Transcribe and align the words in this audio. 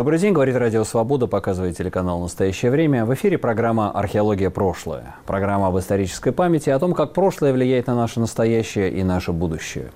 Добрый 0.00 0.18
день, 0.18 0.32
говорит 0.32 0.56
Радио 0.56 0.82
Свобода, 0.84 1.26
показывает 1.26 1.76
телеканал 1.76 2.20
«Настоящее 2.20 2.70
время». 2.70 3.04
В 3.04 3.12
эфире 3.12 3.36
программа 3.36 3.90
«Археология. 3.90 4.48
Прошлое». 4.48 5.16
Программа 5.26 5.66
об 5.66 5.78
исторической 5.78 6.32
памяти, 6.32 6.70
о 6.70 6.78
том, 6.78 6.94
как 6.94 7.12
прошлое 7.12 7.52
влияет 7.52 7.86
на 7.86 7.94
наше 7.94 8.18
настоящее 8.18 8.90
и 8.90 9.02
наше 9.02 9.32
будущее. 9.32 9.90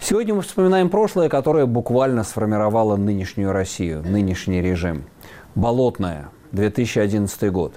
Сегодня 0.00 0.34
мы 0.34 0.42
вспоминаем 0.42 0.90
прошлое, 0.90 1.28
которое 1.28 1.64
буквально 1.66 2.24
сформировало 2.24 2.96
нынешнюю 2.96 3.52
Россию, 3.52 4.02
нынешний 4.04 4.60
режим. 4.60 5.04
Болотное, 5.54 6.30
2011 6.52 7.50
год. 7.50 7.74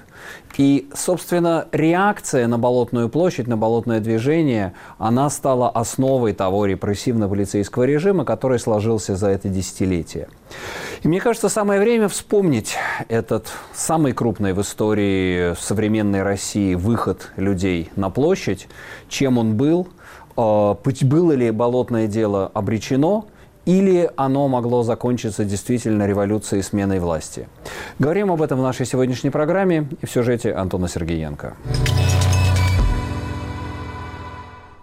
И, 0.57 0.89
собственно, 0.93 1.67
реакция 1.71 2.47
на 2.47 2.57
Болотную 2.57 3.07
площадь, 3.07 3.47
на 3.47 3.55
Болотное 3.55 4.01
движение, 4.01 4.73
она 4.97 5.29
стала 5.29 5.69
основой 5.69 6.33
того 6.33 6.65
репрессивно-полицейского 6.65 7.83
режима, 7.83 8.25
который 8.25 8.59
сложился 8.59 9.15
за 9.15 9.27
это 9.29 9.47
десятилетие. 9.47 10.27
И 11.01 11.07
мне 11.07 11.21
кажется, 11.21 11.47
самое 11.47 11.79
время 11.79 12.09
вспомнить 12.09 12.75
этот 13.07 13.47
самый 13.73 14.11
крупный 14.11 14.53
в 14.53 14.61
истории 14.61 15.55
современной 15.59 16.23
России 16.23 16.75
выход 16.75 17.31
людей 17.37 17.89
на 17.95 18.09
площадь, 18.09 18.67
чем 19.07 19.37
он 19.37 19.55
был, 19.55 19.87
а, 20.35 20.77
было 21.03 21.31
ли 21.31 21.51
болотное 21.51 22.07
дело 22.07 22.51
обречено– 22.53 23.25
или 23.65 24.09
оно 24.15 24.47
могло 24.47 24.83
закончиться 24.83 25.45
действительно 25.45 26.07
революцией 26.07 26.61
сменой 26.61 26.99
власти. 26.99 27.47
Говорим 27.99 28.31
об 28.31 28.41
этом 28.41 28.59
в 28.59 28.63
нашей 28.63 28.85
сегодняшней 28.85 29.29
программе 29.29 29.87
и 30.01 30.05
в 30.05 30.11
сюжете 30.11 30.53
Антона 30.53 30.87
Сергеенко. 30.87 31.55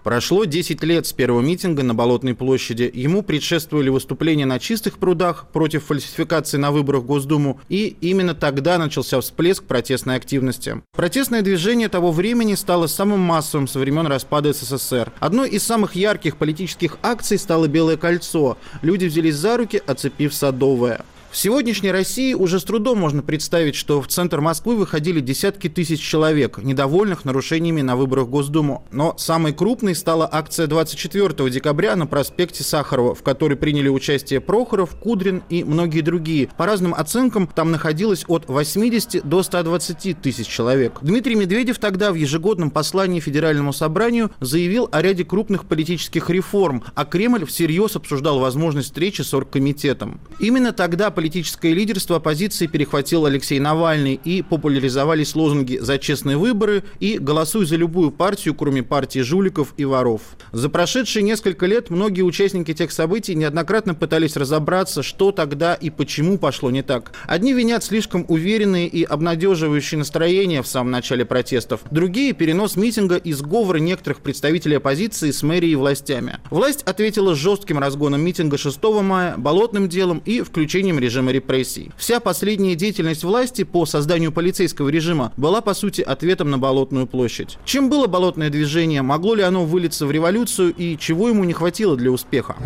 Прошло 0.07 0.45
10 0.45 0.85
лет 0.85 1.05
с 1.05 1.13
первого 1.13 1.41
митинга 1.41 1.83
на 1.83 1.93
Болотной 1.93 2.37
площади. 2.37 2.89
Ему 2.95 3.25
предшествовали 3.25 3.89
выступления 3.89 4.47
на 4.47 4.61
чистых 4.61 4.99
прудах 4.99 5.49
против 5.53 5.83
фальсификации 5.87 6.59
на 6.59 6.71
выборах 6.71 7.03
в 7.03 7.07
Госдуму. 7.07 7.61
И 7.69 7.97
именно 8.01 8.37
тогда 8.37 8.79
начался 8.79 9.21
всплеск 9.21 9.65
протестной 9.65 10.15
активности. 10.15 10.81
Протестное 10.95 11.43
движение 11.43 11.89
того 11.89 12.13
времени 12.13 12.55
стало 12.55 12.87
самым 12.87 13.19
массовым 13.19 13.67
со 13.67 13.81
времен 13.81 14.07
распада 14.07 14.53
СССР. 14.53 15.13
Одной 15.19 15.49
из 15.49 15.65
самых 15.65 15.97
ярких 15.97 16.37
политических 16.37 16.99
акций 17.03 17.37
стало 17.37 17.67
«Белое 17.67 17.97
кольцо». 17.97 18.59
Люди 18.83 19.07
взялись 19.07 19.35
за 19.35 19.57
руки, 19.57 19.83
оцепив 19.85 20.33
Садовое. 20.33 21.05
В 21.37 21.39
сегодняшней 21.39 21.93
России 21.93 22.33
уже 22.33 22.59
с 22.59 22.65
трудом 22.65 22.99
можно 22.99 23.23
представить, 23.23 23.75
что 23.75 24.01
в 24.01 24.09
центр 24.09 24.41
Москвы 24.41 24.75
выходили 24.75 25.21
десятки 25.21 25.69
тысяч 25.69 26.01
человек, 26.01 26.57
недовольных 26.57 27.27
нарушениями 27.27 27.83
на 27.83 27.95
выборах 27.95 28.29
в 28.29 28.31
Госдуму. 28.31 28.87
Но 28.91 29.15
самой 29.19 29.53
крупной 29.53 29.95
стала 29.95 30.27
акция 30.33 30.67
24 30.67 31.51
декабря 31.51 31.95
на 31.95 32.07
проспекте 32.07 32.65
Сахарова, 32.65 33.15
в 33.15 33.23
которой 33.23 33.57
приняли 33.57 33.91
участие 33.91 34.41
Прохоров, 34.41 34.97
Кудрин 34.97 35.43
и 35.51 35.63
многие 35.63 36.01
другие. 36.01 36.49
По 36.57 36.65
разным 36.65 36.95
оценкам, 36.95 37.49
там 37.49 37.71
находилось 37.71 38.25
от 38.29 38.49
80 38.49 39.29
до 39.29 39.43
120 39.43 40.19
тысяч 40.23 40.47
человек. 40.47 41.01
Дмитрий 41.03 41.35
Медведев 41.35 41.79
тогда 41.79 42.13
в 42.13 42.15
ежегодном 42.15 42.71
послании 42.71 43.21
Федеральному 43.21 43.75
собранию 43.75 44.31
заявил 44.41 44.89
о 44.91 45.03
ряде 45.03 45.27
крупных 45.27 45.67
политических 45.67 46.31
реформ, 46.31 46.83
а 46.95 47.05
Кремль 47.05 47.45
всерьез 47.45 47.95
обсуждал 47.95 48.39
возможность 48.39 48.89
встречи 48.89 49.21
с 49.21 49.35
оргкомитетом. 49.35 50.19
Именно 50.39 50.73
тогда 50.73 51.11
политическое 51.27 51.75
лидерство 51.75 52.19
оппозиции 52.19 52.69
перехватил 52.69 53.27
Алексей 53.27 53.59
Навальный 53.59 54.15
и 54.15 54.43
популяризовались 54.43 55.35
лозунги 55.35 55.77
«За 55.77 55.99
честные 55.99 56.37
выборы» 56.37 56.85
и 57.01 57.19
«Голосуй 57.19 57.67
за 57.67 57.75
любую 57.75 58.13
партию, 58.13 58.55
кроме 58.55 58.85
партии 58.85 59.19
жуликов 59.19 59.75
и 59.77 59.85
воров». 59.85 60.21
За 60.53 60.69
прошедшие 60.69 61.25
несколько 61.25 61.67
лет 61.67 61.91
многие 61.91 62.23
участники 62.23 62.73
тех 62.73 62.93
событий 62.93 63.35
неоднократно 63.35 63.95
пытались 63.97 64.37
разобраться, 64.37 65.03
что 65.03 65.33
тогда 65.33 65.75
и 65.75 65.91
почему 65.91 66.39
пошло 66.39 66.71
не 66.71 66.83
так. 66.83 67.11
Одни 67.27 67.53
винят 67.53 67.83
слишком 67.83 68.25
уверенные 68.29 68.87
и 68.87 69.03
обнадеживающие 69.03 69.99
настроения 69.99 70.63
в 70.63 70.69
самом 70.69 70.93
начале 70.93 71.25
протестов, 71.25 71.81
другие– 71.91 72.33
перенос 72.35 72.77
митинга 72.77 73.17
и 73.17 73.33
сговора 73.33 73.79
некоторых 73.79 74.21
представителей 74.21 74.77
оппозиции 74.77 75.33
с 75.33 75.43
мэрией 75.43 75.73
и 75.73 75.77
властями. 75.77 76.39
Власть 76.51 76.85
ответила 76.85 77.35
жестким 77.35 77.81
разгоном 77.81 78.21
митинга 78.21 78.59
6 78.59 78.81
мая, 79.03 79.35
болотным 79.37 79.89
делом 79.89 80.23
и 80.25 80.43
включением 80.43 81.01
режима 81.07 81.33
репрессий. 81.33 81.93
Вся 81.97 82.21
последняя 82.21 82.75
деятельность 82.75 83.25
власти 83.25 83.63
по 83.65 83.87
созданию 83.87 84.33
полицейского 84.33 84.89
режима 84.89 85.33
была, 85.37 85.61
по 85.61 85.73
сути, 85.73 86.03
ответом 86.03 86.51
на 86.51 86.59
Болотную 86.59 87.07
площадь. 87.07 87.59
Чем 87.65 87.89
было 87.89 88.07
болотное 88.07 88.51
движение, 88.51 89.03
могло 89.03 89.35
ли 89.35 89.43
оно 89.43 89.65
вылиться 89.65 90.07
в 90.07 90.11
революцию 90.11 90.75
и 90.77 90.99
чего 90.99 91.29
ему 91.29 91.45
не 91.45 91.53
хватило 91.53 91.97
для 91.97 92.11
успеха? 92.11 92.57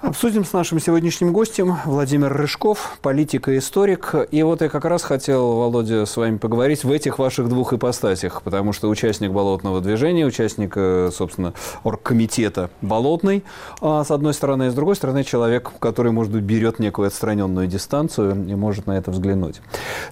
Обсудим 0.00 0.44
с 0.44 0.52
нашим 0.52 0.78
сегодняшним 0.78 1.32
гостем 1.32 1.76
Владимир 1.84 2.32
Рыжков, 2.32 2.98
политик 3.02 3.48
и 3.48 3.58
историк. 3.58 4.14
И 4.30 4.44
вот 4.44 4.62
я 4.62 4.68
как 4.68 4.84
раз 4.84 5.02
хотел, 5.02 5.56
Володя, 5.56 6.06
с 6.06 6.16
вами 6.16 6.38
поговорить 6.38 6.84
в 6.84 6.92
этих 6.92 7.18
ваших 7.18 7.48
двух 7.48 7.72
ипостасях, 7.72 8.42
потому 8.42 8.72
что 8.72 8.88
участник 8.88 9.32
болотного 9.32 9.80
движения, 9.80 10.24
участник, 10.24 10.74
э, 10.76 11.10
собственно, 11.12 11.52
оргкомитета 11.82 12.70
болотный, 12.80 13.42
а 13.80 14.04
с 14.04 14.12
одной 14.12 14.34
стороны, 14.34 14.68
и 14.68 14.70
с 14.70 14.74
другой 14.74 14.94
стороны, 14.94 15.24
человек, 15.24 15.72
который, 15.80 16.12
может 16.12 16.32
быть, 16.32 16.44
берет 16.44 16.78
некую 16.78 17.08
отстраненную 17.08 17.66
дистанцию 17.66 18.46
и 18.48 18.54
может 18.54 18.86
на 18.86 18.96
это 18.96 19.10
взглянуть. 19.10 19.60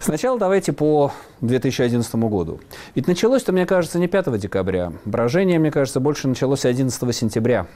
Сначала 0.00 0.36
давайте 0.36 0.72
по 0.72 1.12
2011 1.42 2.12
году. 2.16 2.58
Ведь 2.96 3.06
началось-то, 3.06 3.52
мне 3.52 3.66
кажется, 3.66 4.00
не 4.00 4.08
5 4.08 4.36
декабря. 4.36 4.92
Брожение, 5.04 5.60
мне 5.60 5.70
кажется, 5.70 6.00
больше 6.00 6.26
началось 6.26 6.64
11 6.64 7.14
сентября 7.14 7.68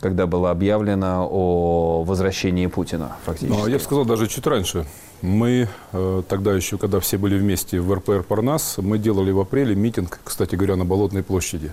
когда 0.00 0.26
было 0.26 0.50
объявлено 0.50 1.28
о 1.30 2.04
возвращении 2.04 2.66
Путина, 2.66 3.16
фактически? 3.24 3.58
Ну, 3.58 3.66
я 3.66 3.78
бы 3.78 3.82
сказал, 3.82 4.04
даже 4.04 4.26
чуть 4.26 4.46
раньше. 4.46 4.86
Мы 5.20 5.68
э, 5.92 6.22
тогда 6.28 6.54
еще, 6.54 6.78
когда 6.78 7.00
все 7.00 7.18
были 7.18 7.36
вместе 7.36 7.80
в 7.80 7.92
РПР 7.92 8.22
«Парнас», 8.22 8.78
мы 8.78 8.98
делали 8.98 9.32
в 9.32 9.40
апреле 9.40 9.74
митинг, 9.74 10.20
кстати 10.22 10.54
говоря, 10.54 10.76
на 10.76 10.84
Болотной 10.84 11.22
площади 11.22 11.72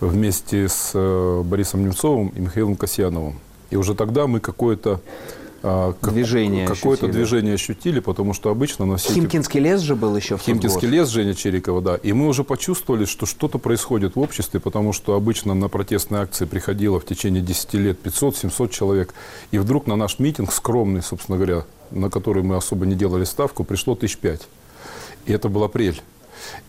вместе 0.00 0.68
с 0.68 0.92
э, 0.94 1.42
Борисом 1.44 1.84
Немцовым 1.84 2.28
и 2.28 2.40
Михаилом 2.40 2.76
Касьяновым. 2.76 3.40
И 3.70 3.76
уже 3.76 3.94
тогда 3.94 4.26
мы 4.26 4.40
какое-то 4.40 5.00
а, 5.62 5.94
движение 6.02 6.66
какое-то 6.66 7.08
движение 7.08 7.54
ощутили, 7.54 8.00
потому 8.00 8.34
что 8.34 8.50
обычно 8.50 8.86
на 8.86 8.96
все 8.96 9.12
Химкинский 9.12 9.60
лес 9.60 9.80
же 9.80 9.96
был 9.96 10.16
еще 10.16 10.36
в 10.36 10.42
Химкинский 10.42 10.88
лес 10.88 11.08
Женя 11.08 11.34
Черикова, 11.34 11.80
да. 11.80 11.96
И 11.96 12.12
мы 12.12 12.28
уже 12.28 12.44
почувствовали, 12.44 13.04
что 13.04 13.26
что-то 13.26 13.58
происходит 13.58 14.16
в 14.16 14.20
обществе, 14.20 14.60
потому 14.60 14.92
что 14.92 15.14
обычно 15.14 15.54
на 15.54 15.68
протестные 15.68 16.22
акции 16.22 16.44
приходило 16.44 17.00
в 17.00 17.04
течение 17.04 17.42
10 17.42 17.74
лет 17.74 17.98
500-700 18.04 18.68
человек. 18.70 19.14
И 19.50 19.58
вдруг 19.58 19.86
на 19.86 19.96
наш 19.96 20.18
митинг, 20.18 20.52
скромный, 20.52 21.02
собственно 21.02 21.38
говоря, 21.38 21.64
на 21.90 22.10
который 22.10 22.42
мы 22.42 22.56
особо 22.56 22.86
не 22.86 22.94
делали 22.94 23.24
ставку, 23.24 23.64
пришло 23.64 23.94
тысяч 23.94 24.18
пять. 24.18 24.48
И 25.26 25.32
это 25.32 25.48
был 25.48 25.64
апрель. 25.64 26.00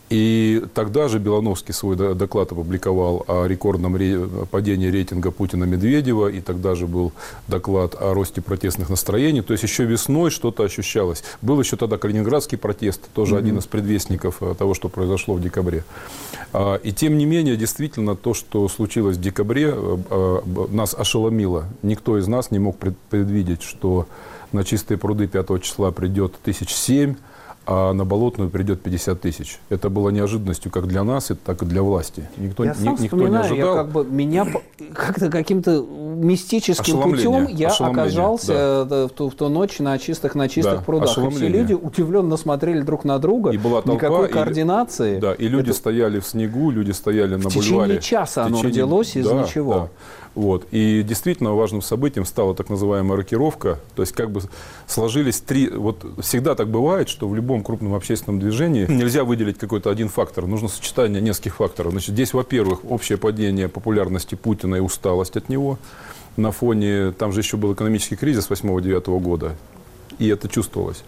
И 0.09 0.63
тогда 0.73 1.09
же 1.09 1.19
Белановский 1.19 1.73
свой 1.73 1.97
доклад 1.97 2.51
опубликовал 2.53 3.25
о 3.27 3.45
рекордном 3.45 3.97
падении 4.49 4.87
рейтинга 4.87 5.31
Путина-Медведева, 5.31 6.29
и 6.29 6.39
тогда 6.39 6.75
же 6.75 6.87
был 6.87 7.11
доклад 7.47 7.95
о 7.99 8.13
росте 8.13 8.41
протестных 8.41 8.89
настроений. 8.89 9.41
То 9.41 9.51
есть 9.51 9.63
еще 9.63 9.83
весной 9.83 10.31
что-то 10.31 10.63
ощущалось. 10.63 11.23
Был 11.41 11.59
еще 11.59 11.75
тогда 11.75 11.97
Калининградский 11.97 12.57
протест, 12.57 13.01
тоже 13.13 13.35
mm-hmm. 13.35 13.39
один 13.39 13.57
из 13.57 13.65
предвестников 13.65 14.37
э, 14.41 14.55
того, 14.57 14.73
что 14.73 14.87
произошло 14.87 15.35
в 15.35 15.41
декабре. 15.41 15.83
А, 16.53 16.75
и 16.75 16.93
тем 16.93 17.17
не 17.17 17.25
менее, 17.25 17.57
действительно, 17.57 18.15
то, 18.15 18.33
что 18.33 18.69
случилось 18.69 19.17
в 19.17 19.21
декабре, 19.21 19.73
э, 19.75 19.97
э, 20.09 20.41
нас 20.69 20.95
ошеломило. 20.97 21.65
Никто 21.81 22.17
из 22.17 22.27
нас 22.27 22.49
не 22.49 22.59
мог 22.59 22.77
предвидеть, 23.09 23.61
что 23.61 24.07
на 24.53 24.63
чистые 24.63 24.97
пруды 24.97 25.27
5 25.27 25.61
числа 25.61 25.91
придет 25.91 26.35
тысяч 26.43 26.73
семь, 26.73 27.15
а 27.69 27.91
на 27.91 28.05
Болотную 28.05 28.49
придет 28.49 28.81
50 28.81 29.19
тысяч. 29.19 29.59
Это 29.69 29.89
было 29.89 30.09
неожиданностью 30.09 30.71
как 30.71 30.87
для 30.87 31.03
нас, 31.03 31.31
так 31.43 31.63
и 31.63 31.65
для 31.65 31.83
власти. 31.83 32.29
Никто, 32.37 32.63
я 32.63 32.73
ни, 32.79 33.03
никто 33.03 33.27
не 33.27 33.37
ожидал. 33.37 33.75
Я 33.75 33.83
как 33.83 33.91
бы, 33.91 34.05
меня 34.05 34.47
как-то 34.93 35.29
каким-то 35.29 35.81
мистическим 35.81 37.01
путем 37.01 37.47
я 37.47 37.67
оказался 37.67 38.85
да. 38.85 39.07
в, 39.07 39.09
ту, 39.09 39.29
в 39.29 39.35
ту 39.35 39.49
ночь 39.49 39.79
на 39.79 39.97
чистых, 39.99 40.33
на 40.35 40.47
чистых 40.47 40.77
да, 40.77 40.81
прудах. 40.81 41.17
И 41.17 41.29
все 41.29 41.49
люди 41.49 41.73
удивленно 41.73 42.37
смотрели 42.37 42.81
друг 42.81 43.03
на 43.03 43.19
друга. 43.19 43.51
И 43.51 43.57
была 43.57 43.81
толпа, 43.81 43.95
Никакой 43.95 44.29
координации. 44.29 45.17
И, 45.17 45.19
да, 45.19 45.33
и 45.33 45.49
люди 45.49 45.71
Это... 45.71 45.77
стояли 45.77 46.21
в 46.21 46.25
снегу, 46.25 46.71
люди 46.71 46.91
стояли 46.91 47.35
на 47.35 47.49
в 47.49 47.53
бульваре. 47.53 47.59
В 47.59 47.63
течение 47.63 48.01
часа 48.01 48.45
оно 48.45 48.59
течение... 48.59 48.83
родилось 48.83 49.15
из 49.17 49.27
да, 49.27 49.43
ничего. 49.43 49.73
Да. 49.73 49.89
Вот. 50.37 50.67
И 50.69 51.01
действительно 51.01 51.55
важным 51.55 51.81
событием 51.81 52.23
стала 52.23 52.53
так 52.53 52.69
называемая 52.69 53.17
рокировка. 53.17 53.79
То 53.95 54.03
есть 54.03 54.13
как 54.13 54.29
бы 54.29 54.41
сложились 54.85 55.41
три... 55.41 55.67
Вот 55.67 56.05
всегда 56.21 56.53
так 56.53 56.69
бывает, 56.69 57.09
что 57.09 57.27
в 57.27 57.33
любом 57.33 57.63
крупном 57.63 57.95
общественном 57.95 58.39
движении 58.39 58.85
нельзя 58.87 59.23
выделить 59.23 59.57
какой-то 59.57 59.89
один 59.89 60.09
фактор. 60.09 60.45
Нужно 60.45 60.67
сочетание 60.67 61.23
нескольких 61.23 61.55
факторов. 61.55 61.91
Значит, 61.93 62.11
здесь, 62.13 62.35
во-первых, 62.35 62.85
общее 62.85 63.17
падение 63.17 63.67
популярности 63.67 64.35
Путина 64.35 64.75
и 64.75 64.79
усталость 64.79 65.37
от 65.37 65.49
него. 65.49 65.79
На 66.35 66.51
фоне... 66.51 67.13
Там 67.13 67.31
же 67.31 67.39
еще 67.39 67.57
был 67.57 67.73
экономический 67.73 68.15
кризис 68.15 68.47
8-9 68.47 69.19
года. 69.19 69.55
и 70.19 70.27
это 70.27 70.47
чувствовалось. 70.47 71.03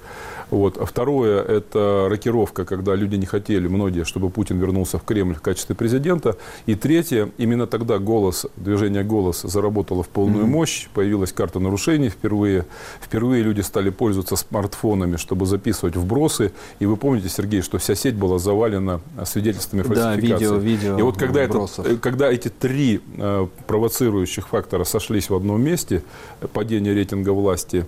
Вот. 0.50 0.78
А 0.78 0.86
второе– 0.86 1.42
это 1.48 2.08
рокировка, 2.10 2.66
когда 2.66 2.96
люди 2.96 3.16
не 3.16 3.26
хотели, 3.26 3.68
многие, 3.68 4.04
чтобы 4.04 4.30
Путин 4.30 4.60
вернулся 4.60 4.98
в 4.98 5.04
Кремль 5.04 5.36
в 5.36 5.42
качестве 5.42 5.76
президента. 5.76 6.38
И 6.66 6.76
третье, 6.76 7.30
именно 7.38 7.68
тогда 7.68 8.00
голос, 8.00 8.46
движение 8.56 9.04
«Голос» 9.04 9.42
заработало 9.42 10.04
в 10.04 10.10
полную 10.10 10.46
mm-hmm. 10.46 10.50
мощь, 10.50 10.88
появилась 10.94 11.32
карта 11.32 11.60
нарушений 11.60 12.10
впервые. 12.10 12.66
Впервые 13.02 13.44
люди 13.44 13.62
стали 13.62 13.90
пользоваться 13.90 14.36
смартфонами, 14.36 15.18
чтобы 15.18 15.46
записывать 15.46 15.96
вбросы. 15.96 16.52
И 16.80 16.86
вы 16.86 16.98
помните, 16.98 17.30
Сергей, 17.30 17.62
что 17.62 17.78
вся 17.78 17.96
сеть 17.96 18.16
была 18.16 18.40
завалена 18.40 19.02
свидетельствами 19.26 19.84
фальсификации. 19.84 20.28
Да, 20.28 20.36
видео, 20.36 20.56
видео 20.56 21.00
И 21.00 21.02
вот 21.02 21.18
когда, 21.18 21.42
это, 21.42 21.68
э, 21.78 21.96
когда 21.98 22.32
эти 22.32 22.50
три 22.50 23.02
э, 23.18 23.48
провоцирующих 23.68 24.48
фактора 24.48 24.84
сошлись 24.84 25.30
в 25.30 25.36
одном 25.36 25.62
месте, 25.62 26.04
падение 26.54 26.94
рейтинга 26.94 27.32
власти, 27.32 27.86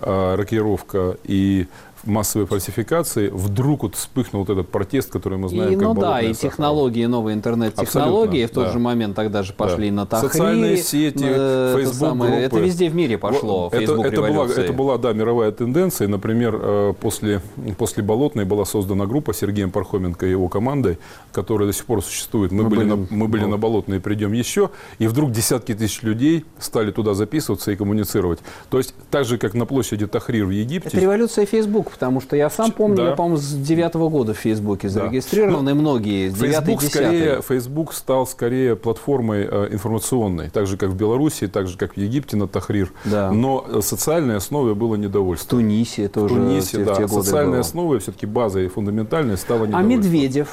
э, 0.00 0.34
рокировка 0.34 1.16
и 1.24 1.66
массовой 2.04 2.46
фальсификации, 2.46 3.28
вдруг 3.28 3.82
вот 3.82 3.94
вспыхнул 3.94 4.44
вот 4.44 4.50
этот 4.50 4.68
протест, 4.68 5.10
который 5.10 5.38
мы 5.38 5.48
знаем 5.48 5.72
и, 5.72 5.76
как 5.76 5.82
Ну 5.82 5.94
да, 5.94 6.20
и 6.20 6.34
технологии, 6.34 7.06
новые 7.06 7.34
интернет-технологии 7.34 8.46
в 8.46 8.50
тот 8.50 8.66
да. 8.66 8.72
же 8.72 8.78
момент 8.78 9.16
тогда 9.16 9.42
же 9.42 9.52
пошли 9.52 9.90
да. 9.90 9.96
на 9.96 10.06
Тахри. 10.06 10.28
Социальные 10.28 10.76
сети, 10.78 11.24
э, 11.24 11.74
Facebook 11.76 11.94
самое, 11.94 12.42
Это 12.42 12.58
везде 12.58 12.88
в 12.88 12.94
мире 12.94 13.18
пошло, 13.18 13.64
вот, 13.64 13.74
это, 13.74 14.00
это, 14.02 14.22
была, 14.22 14.46
это 14.46 14.72
была, 14.72 14.98
да, 14.98 15.12
мировая 15.12 15.52
тенденция. 15.52 16.08
Например, 16.08 16.58
э, 16.60 16.94
после, 17.00 17.40
после 17.78 18.02
Болотной 18.02 18.44
была 18.44 18.64
создана 18.64 19.06
группа 19.06 19.32
Сергеем 19.32 19.70
Пархоменко 19.70 20.26
и 20.26 20.30
его 20.30 20.48
командой, 20.48 20.98
которая 21.32 21.68
до 21.68 21.72
сих 21.72 21.84
пор 21.84 22.02
существует. 22.02 22.52
Мы, 22.52 22.64
мы 22.64 22.70
были, 22.70 22.80
были, 22.80 22.88
на, 22.88 23.06
мы 23.10 23.28
были 23.28 23.44
на 23.44 23.58
Болотной, 23.58 24.00
придем 24.00 24.32
еще. 24.32 24.70
И 24.98 25.06
вдруг 25.06 25.32
десятки 25.32 25.74
тысяч 25.74 26.02
людей 26.02 26.44
стали 26.58 26.90
туда 26.90 27.14
записываться 27.14 27.70
и 27.70 27.76
коммуницировать. 27.76 28.40
То 28.70 28.78
есть, 28.78 28.94
так 29.10 29.24
же, 29.24 29.38
как 29.38 29.54
на 29.54 29.66
площади 29.66 30.06
Тахрир 30.06 30.46
в 30.46 30.50
Египте. 30.50 30.88
Это 30.88 31.00
революция 31.00 31.46
Facebook 31.46 31.91
потому 31.92 32.20
что 32.20 32.36
я 32.36 32.50
сам 32.50 32.72
помню, 32.72 32.96
да. 32.96 33.08
я, 33.10 33.16
по-моему, 33.16 33.36
с 33.36 33.52
девятого 33.52 34.08
года 34.08 34.34
в 34.34 34.38
Фейсбуке 34.38 34.88
зарегистрирован, 34.88 35.64
да. 35.64 35.70
и 35.70 35.74
многие 35.74 36.30
с 36.30 36.38
Facebook 36.38 36.82
скорее, 36.82 37.42
Facebook 37.42 37.92
стал 37.92 38.26
скорее 38.26 38.76
платформой 38.76 39.46
э, 39.50 39.68
информационной, 39.70 40.50
так 40.50 40.66
же, 40.66 40.76
как 40.76 40.90
в 40.90 40.96
Беларуси, 40.96 41.46
так 41.46 41.68
же, 41.68 41.76
как 41.76 41.94
в 41.94 41.96
Египте 41.96 42.36
на 42.36 42.48
Тахрир. 42.48 42.92
Да. 43.04 43.30
Но 43.30 43.64
э, 43.68 43.80
социальной 43.82 44.36
основой 44.36 44.74
было 44.74 44.96
недовольство. 44.96 45.46
В 45.46 45.50
Тунисе 45.50 46.08
тоже. 46.08 46.34
В 46.34 46.36
Тунисе, 46.36 46.78
в 46.78 46.84
да. 46.86 46.94
Те 46.94 47.06
годы 47.06 47.24
Социальной 47.24 47.52
было. 47.52 47.60
основой, 47.60 47.98
все-таки 48.00 48.26
базой 48.26 48.68
фундаментальной 48.68 49.36
стало 49.36 49.64
а 49.64 49.66
недовольство. 49.66 49.94
А 49.94 49.96
Медведев? 49.96 50.48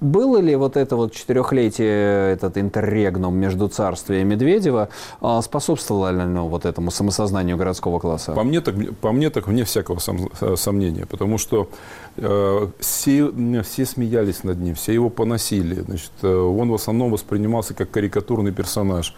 Было 0.00 0.38
ли 0.38 0.56
вот 0.56 0.76
это 0.76 0.96
вот 0.96 1.12
четырехлетие, 1.12 2.32
этот 2.32 2.58
интеррегнум 2.58 3.34
между 3.34 3.68
царствием 3.68 4.30
и 4.30 4.34
Медведева, 4.34 4.88
а, 5.20 5.40
способствовало 5.42 6.10
ли 6.10 6.20
оно 6.20 6.48
вот 6.48 6.64
этому 6.64 6.90
самосознанию 6.90 7.56
городского 7.56 7.98
класса? 7.98 8.32
По 8.32 8.44
мне 8.44 8.60
так, 8.60 8.74
по 9.00 9.12
мне 9.12 9.30
так 9.30 9.48
вне 9.48 9.64
всякого 9.64 9.98
сом, 9.98 10.30
э, 10.40 10.56
сомнения, 10.56 11.06
потому 11.06 11.38
что 11.38 11.68
э, 12.16 12.68
все, 12.78 13.32
все 13.62 13.86
смеялись 13.86 14.44
над 14.44 14.60
ним, 14.60 14.74
все 14.74 14.92
его 14.92 15.08
поносили. 15.08 15.80
Значит, 15.80 16.12
э, 16.22 16.28
он 16.28 16.70
в 16.70 16.74
основном 16.74 17.10
воспринимался 17.10 17.74
как 17.74 17.90
карикатурный 17.90 18.52
персонаж 18.52 19.14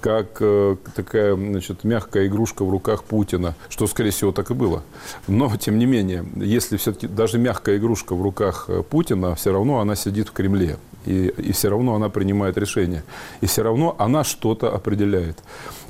как 0.00 0.38
э, 0.40 0.76
такая 0.94 1.34
значит, 1.34 1.84
мягкая 1.84 2.26
игрушка 2.26 2.64
в 2.64 2.70
руках 2.70 3.04
Путина, 3.04 3.54
что, 3.68 3.86
скорее 3.86 4.10
всего, 4.10 4.32
так 4.32 4.50
и 4.50 4.54
было. 4.54 4.82
Но, 5.26 5.54
тем 5.56 5.78
не 5.78 5.86
менее, 5.86 6.24
если 6.36 6.76
все-таки 6.76 7.06
даже 7.06 7.38
мягкая 7.38 7.76
игрушка 7.76 8.14
в 8.14 8.22
руках 8.22 8.66
э, 8.68 8.82
Путина, 8.82 9.34
все 9.34 9.52
равно 9.52 9.80
она 9.80 9.96
сидит 9.96 10.28
в 10.28 10.32
Кремле. 10.32 10.78
И, 11.06 11.28
и 11.28 11.52
все 11.52 11.70
равно 11.70 11.94
она 11.94 12.08
принимает 12.08 12.58
решения. 12.58 13.02
И 13.40 13.46
все 13.46 13.62
равно 13.62 13.96
она 13.98 14.24
что-то 14.24 14.74
определяет. 14.74 15.38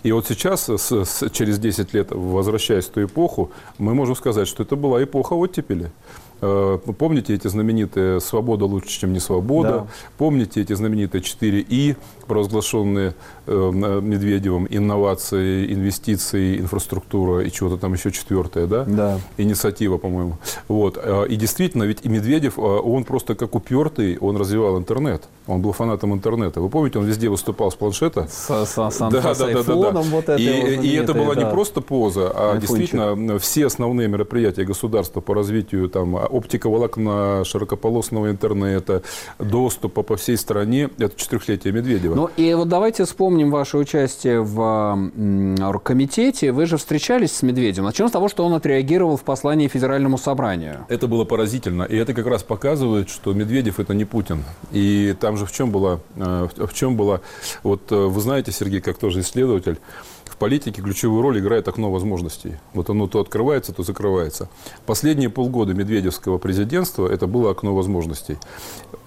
И 0.03 0.13
вот 0.13 0.27
сейчас, 0.27 0.69
с, 0.69 0.93
с, 0.93 1.31
через 1.31 1.59
10 1.59 1.93
лет, 1.93 2.09
возвращаясь 2.11 2.87
в 2.87 2.91
ту 2.91 3.05
эпоху, 3.05 3.51
мы 3.79 3.95
можем 3.95 4.15
сказать, 4.15 4.47
что 4.47 4.63
это 4.63 4.77
была 4.77 5.03
эпоха 5.03 5.35
оттепели. 5.35 5.91
Э, 6.41 6.79
помните 6.99 7.35
эти 7.35 7.49
знаменитые 7.49 8.21
«Свобода 8.21 8.65
лучше, 8.65 9.01
чем 9.01 9.13
не 9.13 9.21
свобода», 9.21 9.71
да. 9.71 9.87
помните 10.19 10.61
эти 10.61 10.73
знаменитые 10.73 11.23
4 11.23 11.65
«И», 11.69 11.97
провозглашенные 12.27 13.15
э, 13.47 13.71
Медведевым, 14.03 14.67
инновации, 14.71 15.73
инвестиции, 15.73 16.59
инфраструктура 16.59 17.43
и 17.45 17.51
чего-то 17.51 17.77
там 17.77 17.95
еще 17.95 18.11
четвертое, 18.11 18.67
да? 18.67 18.85
Да. 18.85 19.21
Инициатива, 19.37 19.99
по-моему. 19.99 20.39
Вот. 20.69 20.99
Э, 21.03 21.27
и 21.29 21.37
действительно, 21.37 21.85
ведь 21.85 22.05
и 22.05 22.09
Медведев, 22.09 22.59
он 22.59 23.05
просто 23.05 23.35
как 23.35 23.55
упертый, 23.55 24.19
он 24.19 24.37
развивал 24.37 24.79
интернет. 24.79 25.29
Он 25.49 25.63
был 25.63 25.73
фанатом 25.73 26.13
интернета. 26.13 26.61
Вы 26.61 26.69
помните, 26.69 26.99
он 26.99 27.07
везде 27.07 27.31
выступал 27.31 27.71
с 27.71 27.75
планшета. 27.75 28.29
С, 28.29 28.67
с, 28.67 28.69
с, 28.69 28.99
да, 28.99 29.09
да, 29.11 29.35
с 29.35 29.39
да, 29.39 29.63
да, 29.63 29.93
да. 29.93 30.01
Вот 30.03 30.29
и, 30.29 30.79
и 30.83 30.95
это 30.95 31.15
была 31.15 31.35
да. 31.35 31.45
не 31.45 31.51
просто 31.51 31.81
поза, 31.81 32.31
а 32.31 32.53
Айфончик. 32.53 32.69
действительно 32.69 33.39
все 33.39 33.67
основные 33.67 34.09
мероприятия 34.09 34.65
государства 34.65 35.23
по 35.23 35.35
развитию 35.35 35.89
там, 35.89 36.15
оптиковолокна, 36.17 37.45
широкополосного 37.47 38.31
интернета, 38.31 39.03
доступа 39.39 40.03
по 40.03 40.17
всей 40.17 40.37
стране. 40.37 40.91
Это 40.99 41.19
четырехлетие 41.19 41.73
Медведева. 41.73 42.15
Ну 42.15 42.31
и 42.37 42.53
вот 42.53 42.69
давайте 42.69 43.07
вспомним 43.07 43.51
ваше 43.51 43.79
участие 43.79 44.43
в 44.43 45.11
оргкомитете. 45.61 46.53
Вы 46.53 46.67
же 46.67 46.77
встречались 46.77 47.33
с 47.33 47.43
Медведевым. 47.43 47.87
Начнем 47.87 48.09
с 48.09 48.13
того, 48.13 48.29
что 48.29 48.45
он 48.45 48.53
отреагировал 48.53 49.17
в 49.17 49.23
послании 49.23 49.69
Федеральному 49.69 50.19
собранию. 50.19 50.85
Это 50.91 51.07
было 51.07 51.25
поразительно. 51.25 51.85
И 51.85 51.97
это 51.97 52.13
как 52.13 52.27
раз 52.27 52.43
показывает, 52.43 53.09
что 53.09 53.33
Медведев 53.33 53.81
это 53.81 53.95
не 53.95 54.05
Путин. 54.05 54.45
И 54.73 55.17
там 55.19 55.38
же 55.39 55.47
в 55.47 55.53
чем 55.53 55.71
была, 55.71 56.01
э, 56.17 56.49
в 56.57 56.75
чем 56.75 56.97
была, 56.97 57.21
вот 57.63 57.91
э, 57.91 57.97
вы 57.97 58.21
знаете, 58.21 58.53
Сергей, 58.53 58.81
как 58.81 58.99
тоже 58.99 59.21
исследователь, 59.21 59.79
в 60.25 60.37
политике 60.37 60.83
ключевую 60.83 61.23
роль 61.23 61.41
играет 61.41 61.67
окно 61.67 61.91
возможностей. 61.91 62.57
Вот 62.75 62.91
оно 62.91 63.09
то 63.09 63.21
открывается, 63.21 63.73
то 63.73 63.83
закрывается. 63.83 64.49
Последние 64.87 65.31
полгода 65.31 65.75
Медведевского 65.75 66.39
президентства 66.39 67.09
это 67.09 67.27
было 67.27 67.51
окно 67.51 67.75
возможностей. 67.75 68.37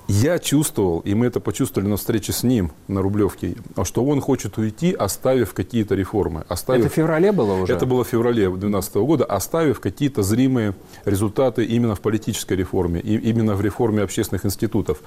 Я 0.08 0.40
чувствовал, 0.40 1.00
и 1.00 1.14
мы 1.14 1.28
это 1.28 1.40
почувствовали 1.40 1.90
на 1.90 1.98
встрече 1.98 2.34
с 2.34 2.44
ним 2.44 2.72
на 2.88 3.02
Рублевке, 3.02 3.56
что 3.84 4.04
он 4.04 4.22
хочет 4.22 4.58
уйти, 4.58 4.94
оставив 4.94 5.54
какие-то 5.54 5.96
реформы. 5.96 6.44
Оставив... 6.50 6.86
Это 6.86 6.94
в 6.94 6.96
феврале 6.96 7.32
было 7.32 7.54
уже? 7.54 7.74
Это 7.74 7.86
было 7.86 8.04
в 8.04 8.08
феврале 8.08 8.48
2012 8.48 8.96
года, 8.96 9.26
оставив 9.26 9.80
какие-то 9.80 10.24
зримые 10.24 10.74
результаты 11.06 11.64
именно 11.66 11.96
в 11.96 12.02
политической 12.02 12.54
реформе, 12.54 13.00
и 13.00 13.18
именно 13.18 13.56
в 13.56 13.62
реформе 13.62 14.02
общественных 14.04 14.46
институтов. 14.46 15.02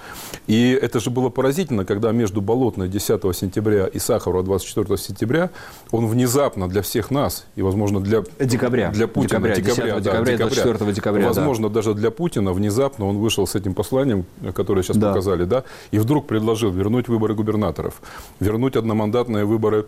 И 0.46 0.78
это 0.80 1.00
же 1.00 1.10
было 1.10 1.28
поразительно, 1.28 1.84
когда 1.84 2.12
между 2.12 2.40
Болотной 2.40 2.88
10 2.88 3.36
сентября 3.36 3.86
и 3.86 3.98
Сахарова 3.98 4.42
24 4.42 4.96
сентября 4.96 5.50
он 5.90 6.06
внезапно 6.06 6.68
для 6.68 6.82
всех 6.82 7.10
нас, 7.10 7.46
и, 7.56 7.62
возможно, 7.62 8.00
для, 8.00 8.22
декабря. 8.38 8.90
для 8.90 9.06
Путина, 9.08 9.40
декабря, 9.40 9.54
декабря, 9.56 9.94
да, 9.94 10.00
декабря, 10.00 10.36
24 10.38 10.92
декабря, 10.92 11.26
возможно, 11.26 11.68
да. 11.68 11.74
даже 11.74 11.94
для 11.94 12.10
Путина, 12.10 12.52
внезапно 12.52 13.06
он 13.06 13.18
вышел 13.18 13.46
с 13.46 13.54
этим 13.54 13.74
посланием, 13.74 14.24
которое 14.54 14.82
сейчас 14.84 14.94
сейчас 14.94 15.00
да. 15.00 15.08
показали, 15.08 15.44
да, 15.44 15.64
и 15.90 15.98
вдруг 15.98 16.26
предложил 16.26 16.70
вернуть 16.70 17.08
выборы 17.08 17.34
губернаторов, 17.34 18.00
вернуть 18.40 18.76
одномандатные 18.76 19.44
выборы 19.44 19.86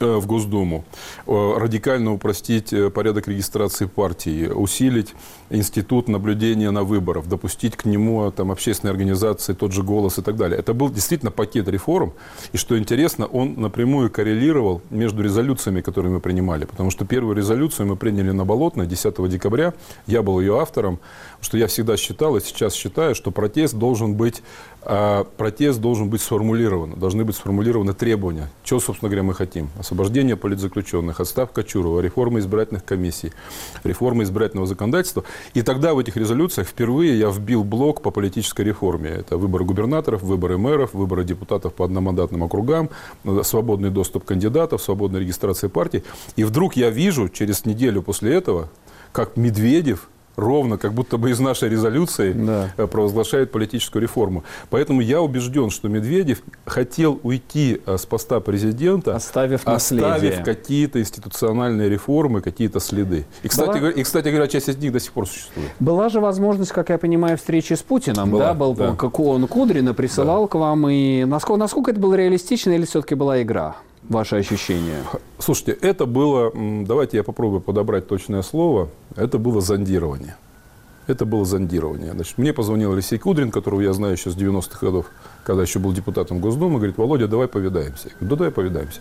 в 0.00 0.26
Госдуму, 0.26 0.84
э, 1.26 1.54
радикально 1.58 2.12
упростить 2.12 2.72
э, 2.72 2.90
порядок 2.90 3.28
регистрации 3.28 3.86
партии, 3.86 4.48
усилить 4.48 5.14
институт 5.50 6.08
наблюдения 6.08 6.70
на 6.70 6.82
выборах, 6.82 7.26
допустить 7.26 7.76
к 7.76 7.84
нему 7.84 8.30
там, 8.30 8.50
общественные 8.50 8.92
организации, 8.92 9.54
тот 9.54 9.72
же 9.72 9.82
«Голос» 9.82 10.18
и 10.18 10.22
так 10.22 10.36
далее. 10.36 10.58
Это 10.58 10.74
был 10.74 10.90
действительно 10.90 11.30
пакет 11.30 11.68
реформ, 11.68 12.12
и 12.52 12.56
что 12.56 12.78
интересно, 12.78 13.26
он 13.26 13.54
напрямую 13.54 14.10
коррелировал 14.10 14.82
между 14.90 15.22
резолюциями, 15.22 15.80
которые 15.80 16.12
мы 16.12 16.20
принимали, 16.20 16.64
потому 16.64 16.90
что 16.90 17.04
первую 17.04 17.36
резолюцию 17.36 17.86
мы 17.86 17.96
приняли 17.96 18.32
на 18.32 18.44
Болотной 18.44 18.86
10 18.86 19.28
декабря, 19.28 19.72
я 20.06 20.22
был 20.22 20.40
ее 20.40 20.60
автором, 20.60 20.98
что 21.40 21.56
я 21.56 21.66
всегда 21.66 21.96
считал 21.96 22.36
и 22.36 22.40
сейчас 22.40 22.74
считаю, 22.74 23.14
что 23.14 23.30
протест 23.30 23.74
должен 23.74 24.14
быть 24.14 24.42
протест 25.36 25.80
должен 25.80 26.08
быть 26.08 26.22
сформулирован, 26.22 26.92
должны 26.92 27.24
быть 27.24 27.34
сформулированы 27.34 27.92
требования. 27.92 28.48
Чего, 28.62 28.78
собственно 28.78 29.08
говоря, 29.08 29.24
мы 29.24 29.34
хотим? 29.34 29.68
Освобождение 29.86 30.34
политзаключенных, 30.36 31.20
отставка 31.20 31.62
Чурова, 31.62 32.00
реформа 32.00 32.40
избирательных 32.40 32.84
комиссий, 32.84 33.30
реформа 33.84 34.24
избирательного 34.24 34.66
законодательства. 34.66 35.22
И 35.54 35.62
тогда 35.62 35.94
в 35.94 36.00
этих 36.00 36.16
резолюциях 36.16 36.66
впервые 36.66 37.16
я 37.16 37.30
вбил 37.30 37.62
блок 37.62 38.02
по 38.02 38.10
политической 38.10 38.62
реформе. 38.62 39.10
Это 39.10 39.36
выборы 39.36 39.64
губернаторов, 39.64 40.24
выборы 40.24 40.58
мэров, 40.58 40.92
выборы 40.92 41.22
депутатов 41.22 41.72
по 41.72 41.84
одномандатным 41.84 42.42
округам, 42.42 42.90
свободный 43.44 43.90
доступ 43.90 44.24
кандидатов, 44.24 44.82
свободная 44.82 45.20
регистрация 45.20 45.70
партий. 45.70 46.02
И 46.34 46.42
вдруг 46.42 46.74
я 46.74 46.90
вижу 46.90 47.28
через 47.28 47.64
неделю 47.64 48.02
после 48.02 48.34
этого, 48.34 48.68
как 49.12 49.36
Медведев 49.36 50.08
ровно, 50.36 50.78
как 50.78 50.92
будто 50.92 51.16
бы 51.16 51.30
из 51.30 51.40
нашей 51.40 51.68
резолюции 51.68 52.32
да. 52.32 52.70
Э, 52.76 52.86
провозглашает 52.86 53.50
политическую 53.50 54.02
реформу. 54.02 54.44
Поэтому 54.70 55.00
я 55.00 55.20
убежден, 55.20 55.70
что 55.70 55.88
Медведев 55.88 56.42
хотел 56.64 57.18
уйти 57.22 57.80
э, 57.84 57.96
с 57.96 58.06
поста 58.06 58.40
президента, 58.40 59.16
оставив, 59.16 59.66
оставив 59.66 60.44
какие-то 60.44 61.00
институциональные 61.00 61.88
реформы, 61.88 62.40
какие-то 62.40 62.80
следы. 62.80 63.26
И 63.42 63.48
кстати, 63.48 63.78
Была... 63.78 63.90
и, 63.90 64.02
кстати 64.02 64.28
говоря, 64.28 64.46
часть 64.46 64.68
из 64.68 64.76
них 64.76 64.92
до 64.92 65.00
сих 65.00 65.12
пор 65.12 65.26
существует. 65.26 65.70
Была 65.80 66.08
же 66.08 66.20
возможность, 66.20 66.72
как 66.72 66.90
я 66.90 66.98
понимаю, 66.98 67.36
встречи 67.38 67.72
с 67.72 67.82
Путиным. 67.82 68.30
Была, 68.30 68.48
да, 68.48 68.54
был, 68.54 68.74
да. 68.74 68.94
Как 68.94 69.18
он 69.18 69.46
Кудрина 69.46 69.94
присылал 69.94 70.42
да. 70.42 70.48
к 70.48 70.54
вам. 70.54 70.88
И 70.88 71.24
насколько, 71.24 71.58
насколько 71.58 71.90
это 71.90 72.00
было 72.00 72.14
реалистично 72.14 72.72
или 72.72 72.84
все-таки 72.84 73.14
была 73.14 73.42
игра? 73.42 73.76
Ваши 74.08 74.36
ощущения? 74.36 75.02
Слушайте, 75.38 75.72
это 75.72 76.06
было, 76.06 76.52
давайте 76.84 77.16
я 77.18 77.22
попробую 77.22 77.60
подобрать 77.60 78.08
точное 78.08 78.42
слово, 78.42 78.88
это 79.16 79.38
было 79.38 79.60
зондирование. 79.60 80.36
Это 81.06 81.24
было 81.24 81.44
зондирование. 81.44 82.12
Значит, 82.12 82.36
мне 82.36 82.52
позвонил 82.52 82.92
Алексей 82.92 83.16
Кудрин, 83.18 83.52
которого 83.52 83.80
я 83.80 83.92
знаю 83.92 84.14
еще 84.14 84.30
с 84.30 84.36
90-х 84.36 84.84
годов, 84.84 85.06
когда 85.44 85.62
еще 85.62 85.78
был 85.78 85.92
депутатом 85.92 86.40
Госдумы, 86.40 86.78
говорит, 86.78 86.98
Володя, 86.98 87.28
давай 87.28 87.46
повидаемся. 87.46 88.08
Я 88.08 88.14
говорю, 88.14 88.30
да 88.30 88.36
давай 88.36 88.50
повидаемся. 88.50 89.00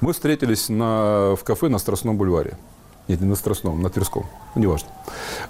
Мы 0.00 0.12
встретились 0.12 0.68
на, 0.68 1.34
в 1.34 1.42
кафе 1.42 1.68
на 1.68 1.78
Страстном 1.78 2.16
бульваре. 2.16 2.56
Нет, 3.08 3.20
не 3.20 3.26
на 3.26 3.34
Страстном, 3.34 3.82
на 3.82 3.90
Тверском, 3.90 4.26
неважно. 4.54 4.88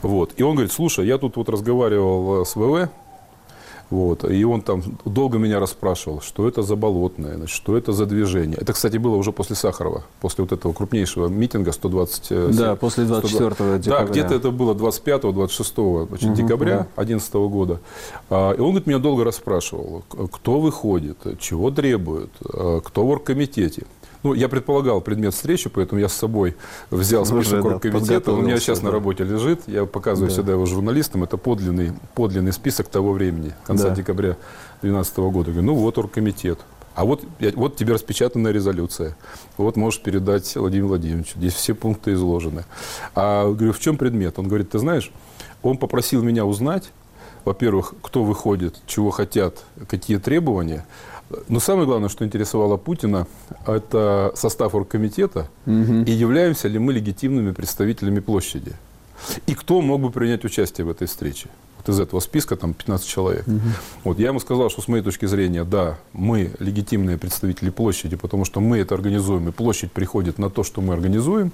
Вот. 0.01 0.33
И 0.37 0.43
он 0.43 0.55
говорит, 0.55 0.73
слушай, 0.73 1.07
я 1.07 1.19
тут 1.19 1.37
вот 1.37 1.51
разговаривал 1.51 2.47
с 2.47 2.57
ВВ, 2.57 2.89
вот. 3.93 4.25
И 4.25 4.43
он 4.43 4.63
там 4.63 4.83
долго 5.05 5.37
меня 5.37 5.61
расспрашивал, 5.61 6.23
что 6.23 6.49
это 6.49 6.63
за 6.63 6.77
болотное, 6.77 7.37
значит, 7.37 7.55
что 7.55 7.77
это 7.77 7.93
за 7.93 8.07
движение. 8.07 8.57
Это, 8.59 8.73
кстати, 8.73 8.97
было 8.97 9.17
уже 9.17 9.33
после 9.33 9.55
Сахарова, 9.55 10.05
после 10.23 10.45
вот 10.45 10.53
этого 10.53 10.73
крупнейшего 10.73 11.29
митинга 11.29 11.73
120... 11.73 12.57
Да, 12.57 12.75
после 12.75 13.05
24 13.05 13.51
120, 13.51 13.85
декабря. 13.85 14.07
Да, 14.07 14.11
где-то 14.11 14.35
это 14.35 14.51
было 14.51 14.73
25-26 14.73 16.09
значит, 16.09 16.31
угу, 16.31 16.35
декабря 16.35 16.77
2011 16.97 17.35
угу. 17.35 17.49
года. 17.51 17.81
А, 18.31 18.53
и 18.53 18.61
он 18.61 18.71
говорит, 18.71 18.87
меня 18.87 18.99
долго 18.99 19.25
расспрашивал, 19.25 20.05
кто 20.09 20.59
выходит, 20.59 21.19
чего 21.39 21.71
требует, 21.71 22.31
а, 22.51 22.81
кто 22.81 23.05
в 23.05 23.11
оргкомитете. 23.11 23.85
Ну, 24.23 24.35
я 24.35 24.49
предполагал 24.49 25.01
предмет 25.01 25.35
встречи, 25.35 25.69
поэтому 25.69 26.01
я 26.01 26.09
с 26.09 26.15
собой 26.15 26.57
взял 26.91 27.27
список 27.27 27.65
оргкомитета. 27.65 28.27
Да, 28.27 28.33
У 28.33 28.43
меня 28.43 28.59
сейчас 28.59 28.81
да. 28.81 28.87
на 28.87 28.93
работе 28.93 29.25
лежит. 29.25 29.63
Я 29.67 29.85
показываю 29.85 30.29
да. 30.29 30.35
всегда 30.35 30.53
его 30.53 30.67
журналистам. 30.67 31.25
Это 31.25 31.37
подлинный, 31.37 31.93
подлинный 32.15 32.53
список 32.53 32.89
того 32.89 33.13
времени, 33.13 33.53
конца 33.65 33.89
да. 33.89 33.95
декабря 33.95 34.37
2012 34.83 35.17
года. 35.19 35.51
Говорю, 35.51 35.67
ну 35.67 35.75
вот 35.75 35.99
оргкомитет. 35.99 36.61
А 36.95 37.05
вот, 37.05 37.25
вот 37.55 37.77
тебе 37.77 37.95
распечатанная 37.95 38.53
резолюция. 38.53 39.17
Вот 39.57 39.77
можешь 39.77 40.01
передать 40.03 40.55
Владимиру 40.55 40.89
Владимировичу. 40.89 41.39
Здесь 41.39 41.55
все 41.55 41.75
пункты 41.75 42.13
изложены. 42.13 42.65
А 43.15 43.51
говорю, 43.51 43.73
в 43.73 43.81
чем 43.81 43.97
предмет? 43.97 44.39
Он 44.39 44.47
говорит, 44.47 44.71
ты 44.71 44.79
знаешь, 44.79 45.11
он 45.63 45.79
попросил 45.79 46.23
меня 46.23 46.45
узнать, 46.45 46.91
во-первых, 47.45 47.95
кто 48.03 48.23
выходит, 48.23 48.81
чего 48.87 49.11
хотят, 49.11 49.65
какие 49.89 50.19
требования. 50.19 50.85
Но 51.49 51.61
самое 51.61 51.87
главное, 51.87 52.09
что 52.09 52.25
интересовало 52.25 52.77
Путина, 52.77 53.27
это 53.67 54.33
состав 54.35 54.75
оргкомитета 54.75 55.49
угу. 55.67 56.03
и 56.07 56.11
являемся 56.11 56.69
ли 56.69 56.79
мы 56.79 56.93
легитимными 56.93 57.53
представителями 57.53 58.21
площади. 58.21 58.73
И 59.47 59.55
кто 59.55 59.81
мог 59.81 60.01
бы 60.01 60.11
принять 60.11 60.45
участие 60.45 60.85
в 60.85 60.91
этой 60.91 61.07
встрече? 61.07 61.49
Вот 61.79 61.89
из 61.89 61.99
этого 61.99 62.21
списка 62.21 62.57
там 62.57 62.75
15 62.75 63.07
человек. 63.07 63.47
Угу. 63.47 63.61
Вот 64.05 64.19
я 64.19 64.29
ему 64.29 64.41
сказал, 64.41 64.71
что 64.71 64.83
с 64.83 64.89
моей 64.89 65.03
точки 65.03 65.27
зрения, 65.27 65.65
да, 65.65 65.99
мы 66.13 66.53
легитимные 66.61 67.19
представители 67.19 67.71
площади, 67.71 68.17
потому 68.17 68.45
что 68.45 68.61
мы 68.61 68.79
это 68.79 68.95
организуем, 68.95 69.49
и 69.49 69.53
площадь 69.53 69.91
приходит 69.91 70.39
на 70.39 70.49
то, 70.51 70.63
что 70.63 70.81
мы 70.81 70.95
организуем. 70.95 71.53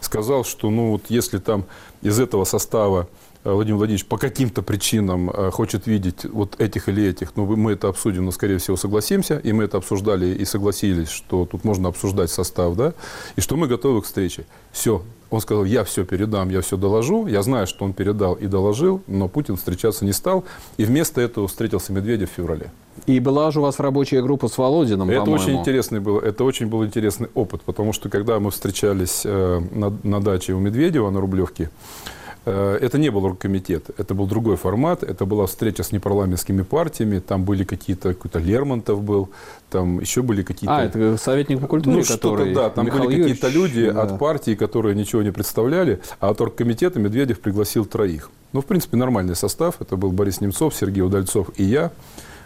Сказал, 0.00 0.44
что 0.44 0.70
ну 0.70 0.92
вот 0.92 1.04
если 1.08 1.38
там 1.38 1.64
из 2.02 2.20
этого 2.20 2.44
состава 2.44 3.08
Владимир 3.42 3.78
Владимирович 3.78 4.04
по 4.04 4.18
каким-то 4.18 4.60
причинам 4.60 5.30
э, 5.30 5.50
хочет 5.50 5.86
видеть 5.86 6.26
вот 6.26 6.60
этих 6.60 6.90
или 6.90 7.06
этих, 7.06 7.36
но 7.36 7.46
мы 7.46 7.72
это 7.72 7.88
обсудим, 7.88 8.26
но, 8.26 8.32
скорее 8.32 8.58
всего, 8.58 8.76
согласимся, 8.76 9.38
и 9.38 9.52
мы 9.52 9.64
это 9.64 9.78
обсуждали 9.78 10.26
и 10.26 10.44
согласились, 10.44 11.08
что 11.08 11.46
тут 11.46 11.64
можно 11.64 11.88
обсуждать 11.88 12.30
состав, 12.30 12.76
да, 12.76 12.92
и 13.36 13.40
что 13.40 13.56
мы 13.56 13.66
готовы 13.66 14.02
к 14.02 14.04
встрече. 14.04 14.44
Все. 14.72 15.02
Он 15.30 15.40
сказал, 15.40 15.64
я 15.64 15.84
все 15.84 16.04
передам, 16.04 16.50
я 16.50 16.60
все 16.60 16.76
доложу. 16.76 17.28
Я 17.28 17.42
знаю, 17.42 17.68
что 17.68 17.84
он 17.84 17.92
передал 17.92 18.34
и 18.34 18.48
доложил, 18.48 19.00
но 19.06 19.28
Путин 19.28 19.56
встречаться 19.56 20.04
не 20.04 20.12
стал. 20.12 20.44
И 20.76 20.84
вместо 20.84 21.20
этого 21.20 21.46
встретился 21.46 21.92
Медведев 21.92 22.32
в 22.32 22.34
феврале. 22.34 22.72
И 23.06 23.20
была 23.20 23.52
же 23.52 23.60
у 23.60 23.62
вас 23.62 23.78
рабочая 23.78 24.22
группа 24.22 24.48
с 24.48 24.58
Володиным, 24.58 25.08
Это 25.08 25.30
очень 25.30 25.56
интересный 25.56 26.00
был, 26.00 26.18
это 26.18 26.42
очень 26.42 26.66
был 26.66 26.84
интересный 26.84 27.28
опыт, 27.34 27.62
потому 27.62 27.92
что 27.92 28.08
когда 28.08 28.40
мы 28.40 28.50
встречались 28.50 29.22
э, 29.24 29.62
на, 29.70 29.96
на 30.02 30.20
даче 30.20 30.52
у 30.52 30.58
Медведева 30.58 31.10
на 31.10 31.20
Рублевке, 31.20 31.70
Э, 31.70 32.19
это 32.44 32.98
не 32.98 33.10
был 33.10 33.24
оргкомитет, 33.24 33.90
это 33.98 34.14
был 34.14 34.26
другой 34.26 34.56
формат, 34.56 35.02
это 35.02 35.26
была 35.26 35.46
встреча 35.46 35.82
с 35.82 35.92
непарламентскими 35.92 36.62
партиями, 36.62 37.18
там 37.18 37.44
были 37.44 37.64
какие-то, 37.64 38.14
какой-то 38.14 38.38
Лермонтов 38.38 39.02
был, 39.02 39.30
там 39.70 40.00
еще 40.00 40.22
были 40.22 40.42
какие-то... 40.42 40.76
А, 40.76 40.84
это 40.84 41.16
советник 41.16 41.60
по 41.60 41.66
культуре, 41.66 41.96
Ну, 41.96 42.04
что-то, 42.04 42.52
да, 42.54 42.70
там 42.70 42.86
Михаил 42.86 43.04
были 43.04 43.22
какие-то 43.22 43.48
люди 43.48 43.90
да. 43.90 44.02
от 44.02 44.18
партии, 44.18 44.54
которые 44.54 44.94
ничего 44.94 45.22
не 45.22 45.32
представляли, 45.32 46.00
а 46.18 46.30
от 46.30 46.40
оргкомитета 46.40 46.98
Медведев 46.98 47.40
пригласил 47.40 47.84
троих. 47.84 48.30
Ну, 48.52 48.62
в 48.62 48.66
принципе, 48.66 48.96
нормальный 48.96 49.36
состав, 49.36 49.76
это 49.80 49.96
был 49.96 50.10
Борис 50.10 50.40
Немцов, 50.40 50.74
Сергей 50.74 51.02
Удальцов 51.02 51.50
и 51.56 51.64
я. 51.64 51.92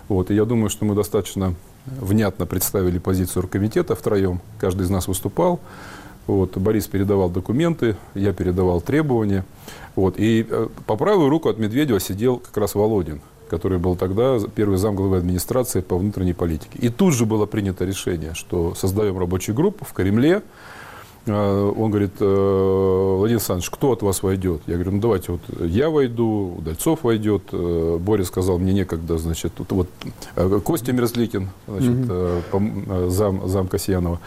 Вот, 0.08 0.30
и 0.30 0.34
я 0.34 0.44
думаю, 0.44 0.68
что 0.68 0.84
мы 0.84 0.94
достаточно 0.94 1.54
внятно 1.86 2.46
представили 2.46 2.98
позицию 2.98 3.44
оргкомитета 3.44 3.94
втроем, 3.94 4.40
каждый 4.58 4.82
из 4.82 4.90
нас 4.90 5.08
выступал. 5.08 5.60
Вот, 6.26 6.56
Борис 6.56 6.86
передавал 6.86 7.28
документы, 7.28 7.96
я 8.14 8.32
передавал 8.32 8.80
требования. 8.80 9.44
Вот, 9.94 10.18
и 10.18 10.46
э, 10.48 10.68
по 10.86 10.96
правую 10.96 11.28
руку 11.28 11.48
от 11.48 11.58
Медведева 11.58 12.00
сидел 12.00 12.38
как 12.38 12.56
раз 12.56 12.74
Володин, 12.74 13.20
который 13.48 13.78
был 13.78 13.96
тогда 13.96 14.38
первый 14.54 14.78
зам 14.78 14.96
главы 14.96 15.18
администрации 15.18 15.80
по 15.80 15.98
внутренней 15.98 16.32
политике. 16.32 16.78
И 16.78 16.88
тут 16.88 17.14
же 17.14 17.26
было 17.26 17.46
принято 17.46 17.84
решение, 17.84 18.34
что 18.34 18.74
создаем 18.74 19.18
рабочую 19.18 19.54
группу 19.54 19.84
в 19.84 19.92
Кремле, 19.92 20.42
а, 21.26 21.70
он 21.70 21.90
говорит, 21.90 22.12
«Э, 22.20 23.14
Владимир 23.18 23.38
Александрович, 23.38 23.70
кто 23.70 23.92
от 23.92 24.02
вас 24.02 24.22
войдет? 24.22 24.60
Я 24.66 24.74
говорю, 24.74 24.92
ну 24.92 25.00
давайте 25.00 25.32
вот 25.32 25.40
я 25.60 25.88
войду, 25.88 26.56
Удальцов 26.58 27.02
войдет. 27.02 27.44
Э, 27.52 27.98
Боря 27.98 28.24
сказал, 28.24 28.58
мне 28.58 28.74
некогда, 28.74 29.16
значит, 29.16 29.52
вот 29.56 29.88
э, 30.36 30.60
Костя 30.62 30.92
Мерзликин, 30.92 31.48
значит, 31.66 33.12
зам, 33.12 33.48
зам 33.48 33.68
Касьянова. 33.68 34.20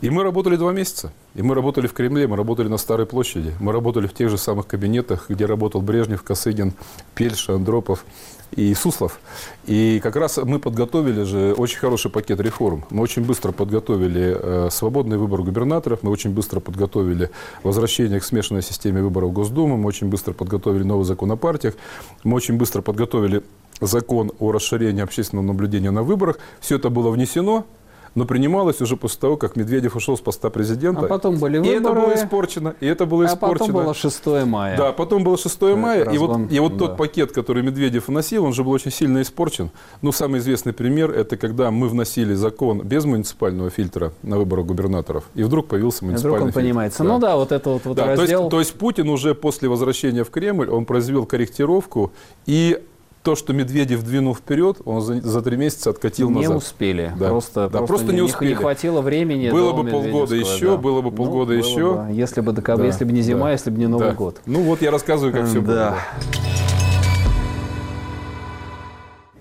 И 0.00 0.10
мы 0.10 0.22
работали 0.22 0.56
два 0.56 0.72
месяца. 0.72 1.12
И 1.34 1.42
мы 1.42 1.54
работали 1.54 1.88
в 1.88 1.92
Кремле, 1.92 2.28
мы 2.28 2.36
работали 2.36 2.68
на 2.68 2.76
Старой 2.76 3.06
площади, 3.06 3.52
мы 3.58 3.72
работали 3.72 4.06
в 4.06 4.14
тех 4.14 4.30
же 4.30 4.38
самых 4.38 4.68
кабинетах, 4.68 5.26
где 5.28 5.46
работал 5.46 5.80
Брежнев, 5.82 6.22
Косыгин, 6.22 6.74
Пельша, 7.16 7.54
Андропов 7.54 8.04
и 8.52 8.72
Суслов. 8.74 9.18
И 9.66 9.98
как 10.00 10.14
раз 10.14 10.36
мы 10.36 10.60
подготовили 10.60 11.24
же 11.24 11.52
очень 11.54 11.78
хороший 11.78 12.10
пакет 12.12 12.38
реформ. 12.38 12.84
Мы 12.90 13.02
очень 13.02 13.24
быстро 13.24 13.50
подготовили 13.50 14.36
э, 14.38 14.68
свободный 14.70 15.18
выбор 15.18 15.42
губернаторов, 15.42 16.04
мы 16.04 16.12
очень 16.12 16.30
быстро 16.30 16.60
подготовили 16.60 17.30
возвращение 17.64 18.20
к 18.20 18.24
смешанной 18.24 18.62
системе 18.62 19.02
выборов 19.02 19.32
Госдумы, 19.32 19.76
мы 19.76 19.88
очень 19.88 20.08
быстро 20.08 20.34
подготовили 20.34 20.84
новый 20.84 21.04
закон 21.04 21.32
о 21.32 21.36
партиях, 21.36 21.74
мы 22.22 22.36
очень 22.36 22.56
быстро 22.56 22.80
подготовили 22.80 23.42
закон 23.80 24.30
о 24.38 24.52
расширении 24.52 25.02
общественного 25.02 25.46
наблюдения 25.46 25.90
на 25.90 26.04
выборах. 26.04 26.38
Все 26.60 26.76
это 26.76 26.90
было 26.90 27.10
внесено, 27.10 27.66
но 28.14 28.24
принималось 28.24 28.80
уже 28.80 28.96
после 28.96 29.20
того, 29.20 29.36
как 29.36 29.56
Медведев 29.56 29.96
ушел 29.96 30.16
с 30.16 30.20
поста 30.20 30.50
президента. 30.50 31.02
А 31.02 31.08
потом 31.08 31.38
были 31.38 31.58
выборы. 31.58 31.74
И 31.74 31.78
это 31.78 31.92
было 31.92 32.14
испорчено. 32.14 32.74
И 32.80 32.86
это 32.86 33.06
было 33.06 33.24
а 33.24 33.26
испорчено. 33.26 33.66
потом 33.66 33.84
было 33.84 33.94
6 33.94 34.26
мая. 34.46 34.76
Да, 34.76 34.92
потом 34.92 35.24
было 35.24 35.36
6 35.36 35.62
мая. 35.62 36.04
Разгон, 36.04 36.14
и 36.14 36.18
вот, 36.18 36.52
и 36.52 36.60
вот 36.60 36.72
да. 36.72 36.78
тот 36.78 36.96
пакет, 36.96 37.32
который 37.32 37.62
Медведев 37.62 38.08
вносил, 38.08 38.44
он 38.44 38.52
же 38.52 38.62
был 38.62 38.72
очень 38.72 38.90
сильно 38.90 39.22
испорчен. 39.22 39.70
Ну, 40.02 40.12
самый 40.12 40.40
известный 40.40 40.72
пример, 40.72 41.10
это 41.10 41.36
когда 41.36 41.70
мы 41.70 41.88
вносили 41.88 42.34
закон 42.34 42.82
без 42.82 43.04
муниципального 43.04 43.70
фильтра 43.70 44.12
на 44.22 44.38
выборы 44.38 44.64
губернаторов, 44.64 45.24
и 45.34 45.42
вдруг 45.42 45.68
появился 45.68 46.04
муниципальный 46.04 46.36
вдруг 46.36 46.46
он 46.46 46.52
фильтр. 46.52 46.60
понимается. 46.60 47.02
Да. 47.02 47.08
Ну 47.08 47.18
да, 47.18 47.36
вот 47.36 47.52
это 47.52 47.70
вот, 47.70 47.84
вот 47.84 47.96
да, 47.96 48.06
раздел. 48.06 48.26
То 48.26 48.32
есть, 48.32 48.50
то 48.50 48.58
есть 48.60 48.74
Путин 48.74 49.08
уже 49.08 49.34
после 49.34 49.68
возвращения 49.68 50.24
в 50.24 50.30
Кремль, 50.30 50.68
он 50.68 50.84
произвел 50.84 51.26
корректировку 51.26 52.12
и 52.46 52.80
то, 53.24 53.34
что 53.36 53.54
Медведев 53.54 54.04
двинул 54.04 54.34
вперед, 54.34 54.76
он 54.84 55.00
за, 55.00 55.20
за 55.20 55.40
три 55.40 55.56
месяца 55.56 55.90
откатил 55.90 56.28
не 56.28 56.36
назад. 56.36 56.50
Не 56.50 56.56
успели. 56.58 57.12
Да. 57.18 57.28
Просто, 57.30 57.54
да, 57.54 57.78
просто, 57.78 57.86
просто 57.86 58.06
не, 58.08 58.16
не 58.16 58.20
успели. 58.20 58.50
Не 58.50 58.54
хватило 58.54 59.00
времени. 59.00 59.50
Было 59.50 59.72
бы 59.72 59.90
полгода 59.90 60.36
еще, 60.36 60.72
да. 60.72 60.76
было 60.76 61.00
бы 61.00 61.10
ну, 61.10 61.16
полгода 61.16 61.54
ну, 61.54 61.58
еще. 61.58 61.94
Бы, 61.94 62.12
если 62.12 62.42
бы, 62.42 62.52
декабрь, 62.52 62.82
да. 62.82 62.86
если 62.86 63.04
бы 63.04 63.12
не 63.12 63.22
зима, 63.22 63.46
да. 63.46 63.52
если 63.52 63.70
бы 63.70 63.78
не 63.78 63.86
Новый 63.86 64.08
да. 64.08 64.14
год. 64.14 64.40
Ну 64.44 64.60
вот 64.60 64.82
я 64.82 64.90
рассказываю, 64.90 65.32
как 65.32 65.46
все 65.46 65.60
да. 65.62 65.62
было. 65.62 65.96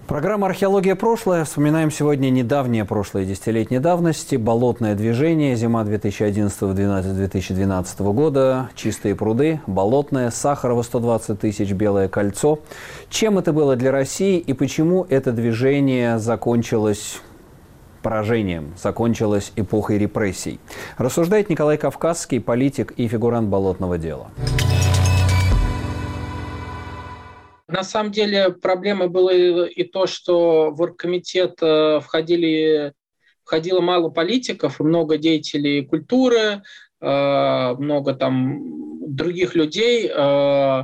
Программа 0.07 0.47
«Археология. 0.47 0.95
Прошлое». 0.95 1.45
Вспоминаем 1.45 1.89
сегодня 1.89 2.29
недавнее 2.29 2.83
прошлое 2.83 3.23
десятилетней 3.23 3.79
давности. 3.79 4.35
Болотное 4.35 4.95
движение. 4.95 5.55
Зима 5.55 5.83
2011-2012 5.83 8.13
года. 8.13 8.69
Чистые 8.75 9.15
пруды. 9.15 9.61
Болотное. 9.65 10.29
Сахарова 10.29 10.81
120 10.81 11.39
тысяч. 11.39 11.71
Белое 11.71 12.09
кольцо. 12.09 12.59
Чем 13.09 13.39
это 13.39 13.53
было 13.53 13.77
для 13.77 13.93
России 13.93 14.39
и 14.39 14.51
почему 14.51 15.05
это 15.07 15.31
движение 15.31 16.19
закончилось 16.19 17.21
поражением, 18.01 18.73
закончилось 18.83 19.53
эпохой 19.55 19.99
репрессий? 19.99 20.59
Рассуждает 20.97 21.49
Николай 21.49 21.77
Кавказский, 21.77 22.41
политик 22.41 22.91
и 22.97 23.07
фигурант 23.07 23.47
болотного 23.47 23.97
дела. 23.97 24.27
На 27.73 27.83
самом 27.83 28.11
деле 28.11 28.51
проблемой 28.51 29.09
было 29.09 29.31
и 29.31 29.83
то, 29.83 30.05
что 30.05 30.69
в 30.69 30.79
оргкомитет 30.79 31.57
э, 31.59 32.01
входили, 32.01 32.93
входило 33.43 33.81
мало 33.81 34.09
политиков, 34.09 34.79
много 34.79 35.17
деятелей 35.17 35.83
культуры, 35.83 36.61
э, 37.01 37.75
много 37.79 38.13
там 38.13 39.15
других 39.15 39.55
людей. 39.55 40.07
Э, 40.15 40.83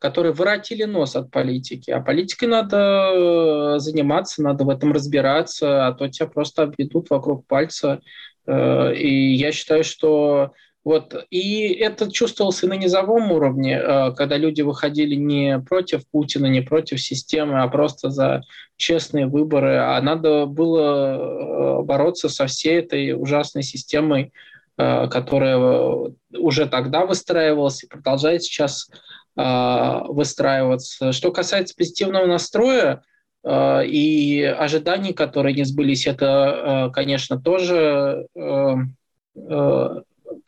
которые 0.00 0.32
воротили 0.32 0.84
нос 0.84 1.16
от 1.16 1.32
политики. 1.32 1.90
А 1.90 2.00
политикой 2.00 2.44
надо 2.44 3.80
заниматься, 3.80 4.44
надо 4.44 4.62
в 4.62 4.70
этом 4.70 4.92
разбираться, 4.92 5.88
а 5.88 5.92
то 5.92 6.06
тебя 6.06 6.28
просто 6.28 6.62
обведут 6.62 7.10
вокруг 7.10 7.48
пальца. 7.48 8.00
И 8.48 9.34
я 9.34 9.50
считаю, 9.50 9.82
что 9.82 10.52
вот. 10.88 11.26
И 11.28 11.74
это 11.74 12.10
чувствовалось 12.10 12.62
и 12.62 12.66
на 12.66 12.72
низовом 12.72 13.30
уровне, 13.30 13.78
э, 13.78 14.12
когда 14.12 14.38
люди 14.38 14.62
выходили 14.62 15.16
не 15.16 15.58
против 15.58 16.08
Путина, 16.08 16.46
не 16.46 16.62
против 16.62 16.98
системы, 17.02 17.60
а 17.60 17.68
просто 17.68 18.08
за 18.08 18.40
честные 18.78 19.26
выборы. 19.26 19.76
А 19.76 20.00
надо 20.00 20.46
было 20.46 20.80
э, 20.80 21.82
бороться 21.82 22.30
со 22.30 22.46
всей 22.46 22.78
этой 22.78 23.12
ужасной 23.12 23.64
системой, 23.64 24.32
э, 24.78 25.08
которая 25.08 26.10
уже 26.34 26.64
тогда 26.64 27.04
выстраивалась 27.04 27.84
и 27.84 27.86
продолжает 27.86 28.42
сейчас 28.44 28.88
выстраиваться. 29.36 31.12
Что 31.12 31.30
касается 31.32 31.74
позитивного 31.76 32.26
настроя, 32.26 33.02
и 33.46 34.54
ожиданий, 34.58 35.12
которые 35.12 35.54
не 35.54 35.62
сбылись, 35.62 36.08
это, 36.08 36.90
конечно, 36.92 37.40
тоже 37.40 38.26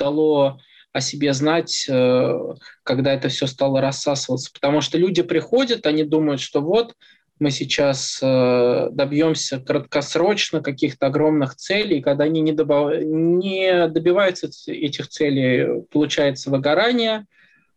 дало 0.00 0.58
о 0.92 1.00
себе 1.00 1.32
знать, 1.32 1.86
э, 1.88 2.38
когда 2.82 3.12
это 3.12 3.28
все 3.28 3.46
стало 3.46 3.80
рассасываться. 3.80 4.50
Потому 4.52 4.80
что 4.80 4.98
люди 4.98 5.22
приходят, 5.22 5.86
они 5.86 6.02
думают, 6.02 6.40
что 6.40 6.60
вот 6.60 6.94
мы 7.38 7.50
сейчас 7.50 8.18
э, 8.20 8.88
добьемся 8.90 9.60
краткосрочно 9.60 10.60
каких-то 10.62 11.06
огромных 11.06 11.54
целей, 11.54 12.02
когда 12.02 12.24
они 12.24 12.40
не, 12.40 12.52
добав... 12.52 12.92
не 13.02 13.88
добиваются 13.88 14.50
этих 14.66 15.08
целей, 15.08 15.84
получается 15.90 16.50
выгорание, 16.50 17.26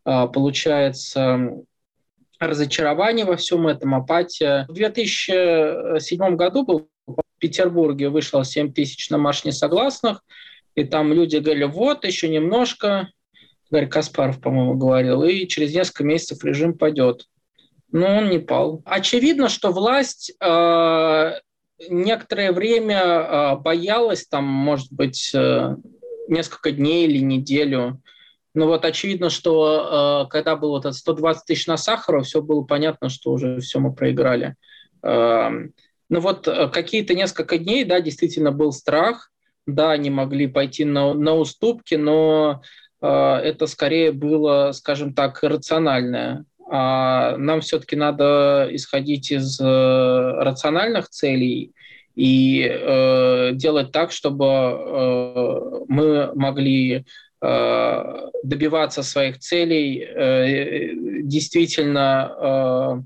а, 0.03 0.27
получается 0.27 1.51
разочарование 2.39 3.25
во 3.25 3.37
всем 3.37 3.67
этом, 3.67 3.95
апатия. 3.95 4.65
В 4.67 4.73
2007 4.73 6.35
году 6.35 6.65
был 6.65 6.89
в 7.07 7.21
Петербурге 7.39 8.09
вышло 8.09 8.43
7 8.43 8.73
тысяч 8.73 9.09
на 9.09 9.17
марш 9.17 9.45
несогласных, 9.45 10.23
и 10.75 10.83
там 10.83 11.13
люди 11.13 11.37
говорили, 11.37 11.65
вот, 11.65 12.05
еще 12.05 12.29
немножко, 12.29 13.09
Гарри 13.69 13.85
Каспаров, 13.85 14.39
по-моему, 14.39 14.75
говорил, 14.75 15.23
и 15.23 15.47
через 15.47 15.73
несколько 15.73 16.03
месяцев 16.03 16.43
режим 16.43 16.77
пойдет. 16.77 17.25
Но 17.91 18.17
он 18.17 18.29
не 18.29 18.39
пал. 18.39 18.81
Очевидно, 18.85 19.49
что 19.49 19.71
власть 19.71 20.33
э, 20.39 21.31
некоторое 21.89 22.51
время 22.51 22.99
э, 22.99 23.55
боялась, 23.57 24.25
там, 24.27 24.45
может 24.45 24.91
быть, 24.91 25.31
э, 25.33 25.75
несколько 26.27 26.71
дней 26.71 27.07
или 27.07 27.19
неделю. 27.19 28.01
Но 28.55 28.67
вот 28.67 28.85
очевидно, 28.85 29.29
что 29.29 30.25
э, 30.25 30.31
когда 30.31 30.55
было 30.55 30.81
вот 30.81 30.93
120 30.93 31.45
тысяч 31.45 31.67
на 31.67 31.77
Сахарова, 31.77 32.23
все 32.23 32.41
было 32.41 32.63
понятно, 32.63 33.09
что 33.09 33.31
уже 33.31 33.59
все 33.59 33.79
мы 33.79 33.93
проиграли. 33.93 34.55
Э, 35.03 35.49
ну 36.09 36.19
вот 36.19 36.47
э, 36.47 36.69
какие-то 36.69 37.15
несколько 37.15 37.57
дней, 37.57 37.83
да, 37.85 38.01
действительно 38.01 38.51
был 38.51 38.71
страх, 38.71 39.31
да, 39.65 39.91
они 39.91 40.09
могли 40.09 40.47
пойти 40.47 40.85
на, 40.85 41.13
на 41.13 41.35
уступки, 41.35 41.95
но 41.95 42.61
э, 43.01 43.07
это 43.07 43.67
скорее 43.67 44.11
было, 44.11 44.71
скажем 44.73 45.13
так, 45.13 45.41
рациональное. 45.43 46.45
А 46.69 47.37
нам 47.37 47.61
все-таки 47.61 47.95
надо 47.95 48.67
исходить 48.71 49.31
из 49.31 49.59
э, 49.59 49.63
рациональных 49.63 51.09
целей 51.09 51.73
и 52.15 52.67
э, 52.69 53.51
делать 53.53 53.91
так, 53.91 54.11
чтобы 54.11 54.45
э, 54.45 55.59
мы 55.87 56.31
могли 56.35 57.05
э, 57.41 58.29
добиваться 58.43 59.03
своих 59.03 59.39
целей 59.39 59.99
э, 60.03 60.91
действительно 61.23 62.31
э, 62.39 63.01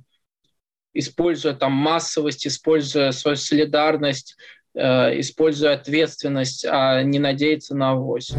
используя 0.93 1.53
там 1.53 1.71
массовость, 1.73 2.47
используя 2.47 3.11
свою 3.11 3.37
солидарность, 3.37 4.35
используя 4.77 5.73
ответственность, 5.73 6.65
а 6.65 7.01
не 7.03 7.19
надеяться 7.19 7.75
на 7.75 7.91
авось. 7.91 8.31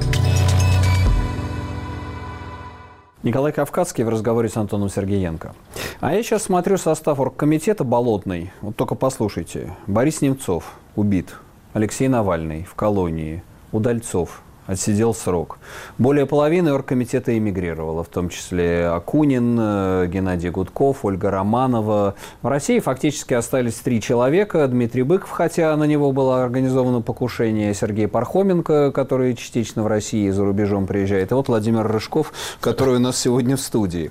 Николай 3.24 3.52
Кавказский 3.52 4.04
в 4.04 4.08
разговоре 4.08 4.48
с 4.48 4.56
Антоном 4.56 4.88
Сергеенко. 4.88 5.54
А 6.00 6.14
я 6.14 6.22
сейчас 6.22 6.44
смотрю 6.44 6.78
состав 6.78 7.18
оргкомитета 7.18 7.82
«Болотный». 7.82 8.52
Вот 8.60 8.76
только 8.76 8.94
послушайте. 8.94 9.74
Борис 9.88 10.22
Немцов 10.22 10.78
убит. 10.94 11.34
Алексей 11.72 12.06
Навальный 12.06 12.62
в 12.62 12.74
колонии. 12.74 13.42
Удальцов 13.72 14.40
отсидел 14.68 15.14
срок. 15.14 15.58
Более 15.96 16.26
половины 16.26 16.72
оргкомитета 16.72 17.36
эмигрировало, 17.36 18.04
в 18.04 18.08
том 18.08 18.28
числе 18.28 18.86
Акунин, 18.86 19.58
э, 19.58 20.06
Геннадий 20.08 20.50
Гудков, 20.50 21.04
Ольга 21.04 21.30
Романова. 21.30 22.14
В 22.42 22.46
России 22.46 22.78
фактически 22.78 23.32
остались 23.32 23.76
три 23.76 24.00
человека. 24.00 24.68
Дмитрий 24.68 25.02
Быков, 25.02 25.30
хотя 25.30 25.74
на 25.76 25.84
него 25.84 26.12
было 26.12 26.44
организовано 26.44 27.00
покушение, 27.00 27.72
Сергей 27.72 28.08
Пархоменко, 28.08 28.92
который 28.92 29.34
частично 29.34 29.82
в 29.82 29.86
России 29.86 30.26
и 30.26 30.30
за 30.30 30.44
рубежом 30.44 30.86
приезжает, 30.86 31.32
и 31.32 31.34
вот 31.34 31.48
Владимир 31.48 31.86
Рыжков, 31.90 32.32
который 32.60 32.96
у 32.96 32.98
нас 32.98 33.18
сегодня 33.18 33.56
в 33.56 33.60
студии. 33.60 34.10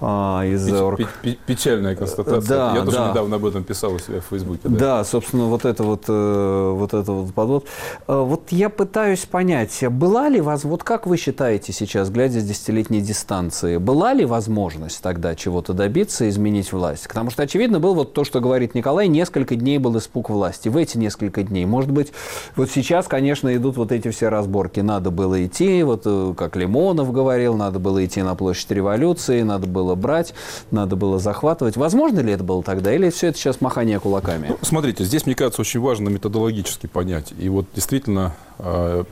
А, 0.00 0.44
из 0.44 0.70
орг... 0.70 1.00
Печальная 1.46 1.96
констатация. 1.96 2.46
Да, 2.46 2.74
Я 2.76 2.84
тоже 2.84 2.98
да. 2.98 3.10
недавно 3.10 3.36
об 3.36 3.46
этом 3.46 3.64
писал 3.64 3.94
у 3.94 3.98
себя 3.98 4.20
в 4.20 4.24
Фейсбуке. 4.24 4.60
Да, 4.64 4.98
да 4.98 5.04
собственно, 5.04 5.44
вот 5.46 5.64
это 5.64 5.82
вот, 5.82 6.04
э, 6.08 6.70
вот 6.74 6.92
это 6.92 7.10
вот 7.10 7.32
подвод. 7.32 7.66
Э, 8.06 8.18
вот 8.18 8.52
я 8.52 8.68
пытаюсь 8.68 9.24
понять, 9.24 9.82
была 9.94 10.28
ли 10.28 10.40
вас, 10.40 10.64
вот 10.64 10.82
как 10.82 11.06
вы 11.06 11.16
считаете 11.16 11.72
сейчас, 11.72 12.10
глядя 12.10 12.40
с 12.40 12.44
десятилетней 12.44 13.00
дистанции, 13.00 13.76
была 13.76 14.12
ли 14.12 14.24
возможность 14.24 15.00
тогда 15.00 15.34
чего-то 15.34 15.72
добиться, 15.72 16.28
изменить 16.28 16.72
власть? 16.72 17.06
Потому 17.08 17.30
что, 17.30 17.44
очевидно, 17.44 17.80
был 17.80 17.94
вот 17.94 18.12
то, 18.12 18.24
что 18.24 18.40
говорит 18.40 18.74
Николай, 18.74 19.06
несколько 19.08 19.54
дней 19.54 19.78
был 19.78 19.96
испуг 19.96 20.30
власти. 20.30 20.68
В 20.68 20.76
эти 20.76 20.98
несколько 20.98 21.42
дней, 21.42 21.64
может 21.64 21.90
быть, 21.90 22.12
вот 22.56 22.70
сейчас, 22.70 23.06
конечно, 23.06 23.54
идут 23.54 23.76
вот 23.76 23.92
эти 23.92 24.10
все 24.10 24.28
разборки. 24.28 24.80
Надо 24.80 25.10
было 25.10 25.46
идти, 25.46 25.82
вот 25.84 26.02
э, 26.04 26.34
как 26.36 26.56
Лимонов 26.56 27.12
говорил, 27.12 27.54
надо 27.54 27.78
было 27.78 28.04
идти 28.04 28.22
на 28.22 28.34
площадь 28.34 28.70
революции, 28.72 29.42
надо 29.42 29.66
было 29.66 29.94
брать, 29.94 30.34
надо 30.70 30.96
было 30.96 31.18
захватывать. 31.18 31.76
Возможно 31.76 32.20
ли 32.20 32.32
это 32.32 32.42
было 32.42 32.62
тогда, 32.62 32.92
или 32.92 33.10
все 33.10 33.28
это 33.28 33.38
сейчас 33.38 33.60
махание 33.60 34.00
кулаками? 34.00 34.48
Ну, 34.48 34.58
смотрите, 34.62 35.04
здесь, 35.04 35.24
мне 35.26 35.36
кажется, 35.36 35.60
очень 35.60 35.80
важно 35.80 36.08
методологически 36.08 36.88
понять. 36.88 37.32
И 37.38 37.48
вот 37.48 37.66
действительно 37.74 38.34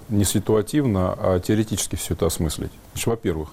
не 0.08 0.24
ситуативно, 0.24 1.14
а 1.18 1.40
теоретически 1.40 1.96
все 1.96 2.14
это 2.14 2.26
осмыслить. 2.26 2.72
Значит, 2.92 3.06
во-первых, 3.06 3.48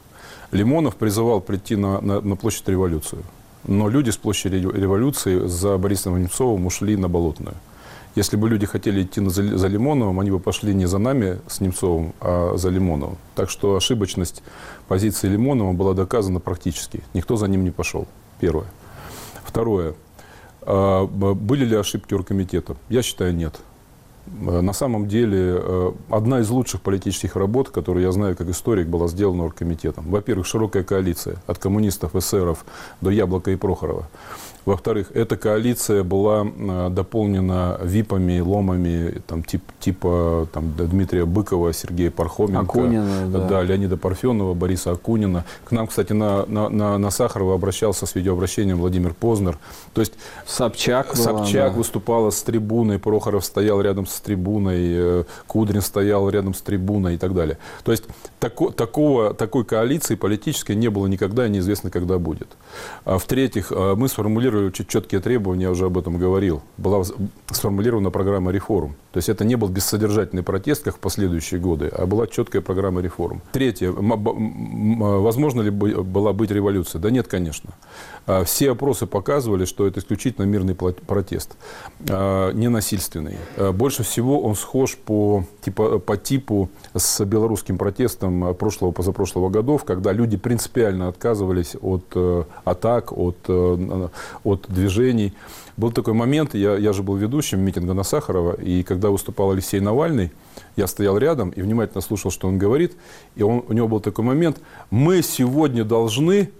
Лимонов 0.51 0.95
призывал 0.95 1.41
прийти 1.41 1.75
на, 1.75 2.01
на, 2.01 2.21
на 2.21 2.35
площадь 2.35 2.67
революцию. 2.67 3.23
Но 3.65 3.89
люди 3.89 4.09
с 4.09 4.17
площади 4.17 4.55
революции 4.55 5.47
за 5.47 5.77
Борисом 5.77 6.19
Немцовым 6.19 6.65
ушли 6.65 6.95
на 6.95 7.09
Болотную. 7.09 7.55
Если 8.15 8.37
бы 8.37 8.49
люди 8.49 8.65
хотели 8.65 9.03
идти 9.03 9.21
за, 9.29 9.57
за 9.57 9.67
Лимоновым, 9.67 10.19
они 10.19 10.31
бы 10.31 10.39
пошли 10.39 10.73
не 10.73 10.87
за 10.87 10.97
нами 10.97 11.39
с 11.47 11.61
Немцовым, 11.61 12.13
а 12.19 12.53
за 12.55 12.69
Лимоновым. 12.69 13.17
Так 13.35 13.49
что 13.49 13.75
ошибочность 13.75 14.41
позиции 14.87 15.27
Лимонова 15.27 15.73
была 15.73 15.93
доказана 15.93 16.39
практически. 16.39 17.03
Никто 17.13 17.35
за 17.35 17.47
ним 17.47 17.63
не 17.63 17.71
пошел. 17.71 18.07
Первое. 18.39 18.65
Второе. 19.43 19.93
А, 20.61 21.05
были 21.05 21.65
ли 21.65 21.75
ошибки 21.75 22.13
оргкомитета? 22.13 22.75
Я 22.89 23.03
считаю, 23.03 23.35
нет. 23.35 23.59
Э, 24.47 24.61
на 24.61 24.73
самом 24.73 25.07
деле, 25.07 25.59
э, 25.59 25.91
одна 26.09 26.39
из 26.39 26.49
лучших 26.49 26.81
политических 26.81 27.35
работ, 27.35 27.69
которую 27.69 28.05
я 28.05 28.11
знаю 28.11 28.35
как 28.35 28.49
историк, 28.49 28.87
была 28.87 29.07
сделана 29.07 29.43
оргкомитетом. 29.43 30.05
Во-первых, 30.09 30.45
широкая 30.45 30.83
коалиция 30.83 31.37
от 31.47 31.57
коммунистов, 31.57 32.15
эсеров 32.15 32.65
до 33.01 33.09
Яблока 33.09 33.51
и 33.51 33.55
Прохорова. 33.55 34.07
Во-вторых, 34.65 35.11
эта 35.13 35.37
коалиция 35.37 36.03
была 36.03 36.45
э, 36.45 36.89
дополнена 36.91 37.79
ВИПами, 37.81 38.39
ломами 38.39 39.21
там, 39.25 39.43
тип, 39.43 39.63
типа 39.79 40.47
там, 40.53 40.73
Дмитрия 40.77 41.25
Быкова, 41.25 41.73
Сергея 41.73 42.11
Пархоменко, 42.11 42.79
Акунина, 42.79 43.27
да. 43.27 43.47
Да, 43.47 43.63
Леонида 43.63 43.97
Парфенова, 43.97 44.53
Бориса 44.53 44.91
Акунина. 44.91 45.45
К 45.65 45.71
нам, 45.71 45.87
кстати, 45.87 46.13
на, 46.13 46.45
на, 46.45 46.69
на, 46.69 46.97
на 46.97 47.09
Сахарова 47.09 47.55
обращался 47.55 48.05
с 48.05 48.15
видеообращением 48.15 48.77
Владимир 48.77 49.13
Познер. 49.13 49.57
То 49.93 50.01
есть 50.01 50.13
Собчак, 50.45 51.15
Собчак 51.15 51.53
была, 51.53 51.69
да. 51.69 51.77
выступала 51.77 52.29
с 52.29 52.41
трибуной, 52.43 52.99
Прохоров 52.99 53.45
стоял 53.45 53.81
рядом 53.81 54.05
с 54.05 54.19
трибуной, 54.19 54.77
э, 54.79 55.23
Кудрин 55.47 55.81
стоял 55.81 56.29
рядом 56.29 56.53
с 56.53 56.61
трибуной 56.61 57.15
и 57.15 57.17
так 57.17 57.33
далее. 57.33 57.57
То 57.83 57.91
есть 57.91 58.03
тако, 58.39 58.71
такого, 58.71 59.33
такой 59.33 59.65
коалиции 59.65 60.15
политической 60.15 60.75
не 60.75 60.89
было 60.89 61.07
никогда 61.07 61.47
и 61.47 61.49
неизвестно, 61.49 61.89
когда 61.89 62.19
будет. 62.19 62.49
А 63.05 63.17
в-третьих, 63.17 63.71
э, 63.71 63.95
мы 63.95 64.07
сформулировали 64.09 64.48
сформулировали 64.49 64.67
очень 64.67 64.85
четкие 64.85 65.21
требования, 65.21 65.63
я 65.63 65.71
уже 65.71 65.85
об 65.85 65.97
этом 65.97 66.17
говорил. 66.17 66.61
Была 66.77 67.03
сформулирована 67.51 68.09
программа 68.11 68.51
реформ. 68.51 68.95
То 69.11 69.17
есть 69.17 69.29
это 69.29 69.45
не 69.45 69.55
был 69.55 69.69
бессодержательный 69.69 70.43
протест, 70.43 70.83
как 70.83 70.95
в 70.95 70.99
последующие 70.99 71.59
годы, 71.59 71.87
а 71.87 72.05
была 72.05 72.27
четкая 72.27 72.61
программа 72.61 73.01
реформ. 73.01 73.41
Третье. 73.51 73.91
Возможно 73.91 75.61
ли 75.61 75.69
была 75.71 76.33
быть 76.33 76.51
революция? 76.51 76.99
Да 76.99 77.11
нет, 77.11 77.27
конечно. 77.27 77.69
А, 78.29 78.43
все 78.43 78.71
опросы 78.71 79.07
показывали, 79.07 79.65
что 79.65 79.87
это 79.87 79.99
исключительно 79.99 80.45
мирный 80.45 80.75
протест, 80.75 81.57
а, 82.07 82.51
ненасильственный. 82.51 83.37
А, 83.57 83.71
больше 83.71 84.03
всего 84.03 84.41
он 84.41 84.53
схож 84.53 84.97
по, 84.97 85.45
типа, 85.61 85.97
по 85.97 86.15
типу 86.15 86.69
с 86.93 87.25
белорусским 87.25 87.79
протестом 87.79 88.53
прошлого, 88.53 88.91
позапрошлого 88.91 89.49
годов, 89.49 89.83
когда 89.83 90.11
люди 90.11 90.37
принципиально 90.37 91.07
отказывались 91.07 91.75
от 91.81 92.03
э, 92.13 92.43
атак, 92.65 93.11
от, 93.17 93.37
э, 93.47 94.09
от 94.43 94.65
движений. 94.67 95.33
Был 95.75 95.91
такой 95.91 96.13
момент, 96.13 96.53
я, 96.53 96.75
я 96.75 96.93
же 96.93 97.01
был 97.01 97.15
ведущим 97.15 97.61
митинга 97.61 97.95
на 97.95 98.03
Сахарова, 98.03 98.53
и 98.53 98.83
когда 98.83 99.09
выступал 99.09 99.51
Алексей 99.51 99.79
Навальный, 99.79 100.31
я 100.75 100.85
стоял 100.85 101.17
рядом 101.17 101.49
и 101.49 101.63
внимательно 101.63 102.01
слушал, 102.01 102.29
что 102.29 102.47
он 102.47 102.59
говорит, 102.59 102.95
и 103.35 103.41
он, 103.41 103.63
у 103.67 103.73
него 103.73 103.87
был 103.87 104.01
такой 104.01 104.23
момент, 104.23 104.59
мы 104.91 105.23
сегодня 105.23 105.83
должны, 105.83 106.51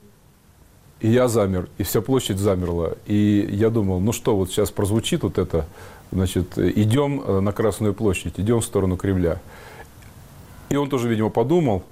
и 1.02 1.10
я 1.10 1.28
замер, 1.28 1.70
и 1.78 1.84
вся 1.84 2.02
площадь 2.02 2.38
замерла, 2.38 2.94
и 3.06 3.48
я 3.52 3.70
думал, 3.70 4.00
ну 4.00 4.12
что, 4.12 4.36
вот 4.36 4.50
сейчас 4.50 4.72
прозвучит 4.72 5.24
вот 5.24 5.38
это, 5.38 5.66
значит, 6.12 6.58
идем 6.58 7.22
э, 7.26 7.40
на 7.40 7.52
Красную 7.52 7.94
площадь, 7.94 8.34
идем 8.38 8.60
в 8.60 8.66
сторону 8.66 8.98
Кремля. 8.98 9.40
И 10.70 10.76
он 10.76 10.90
тоже, 10.90 11.08
видимо, 11.10 11.30
подумал, 11.30 11.84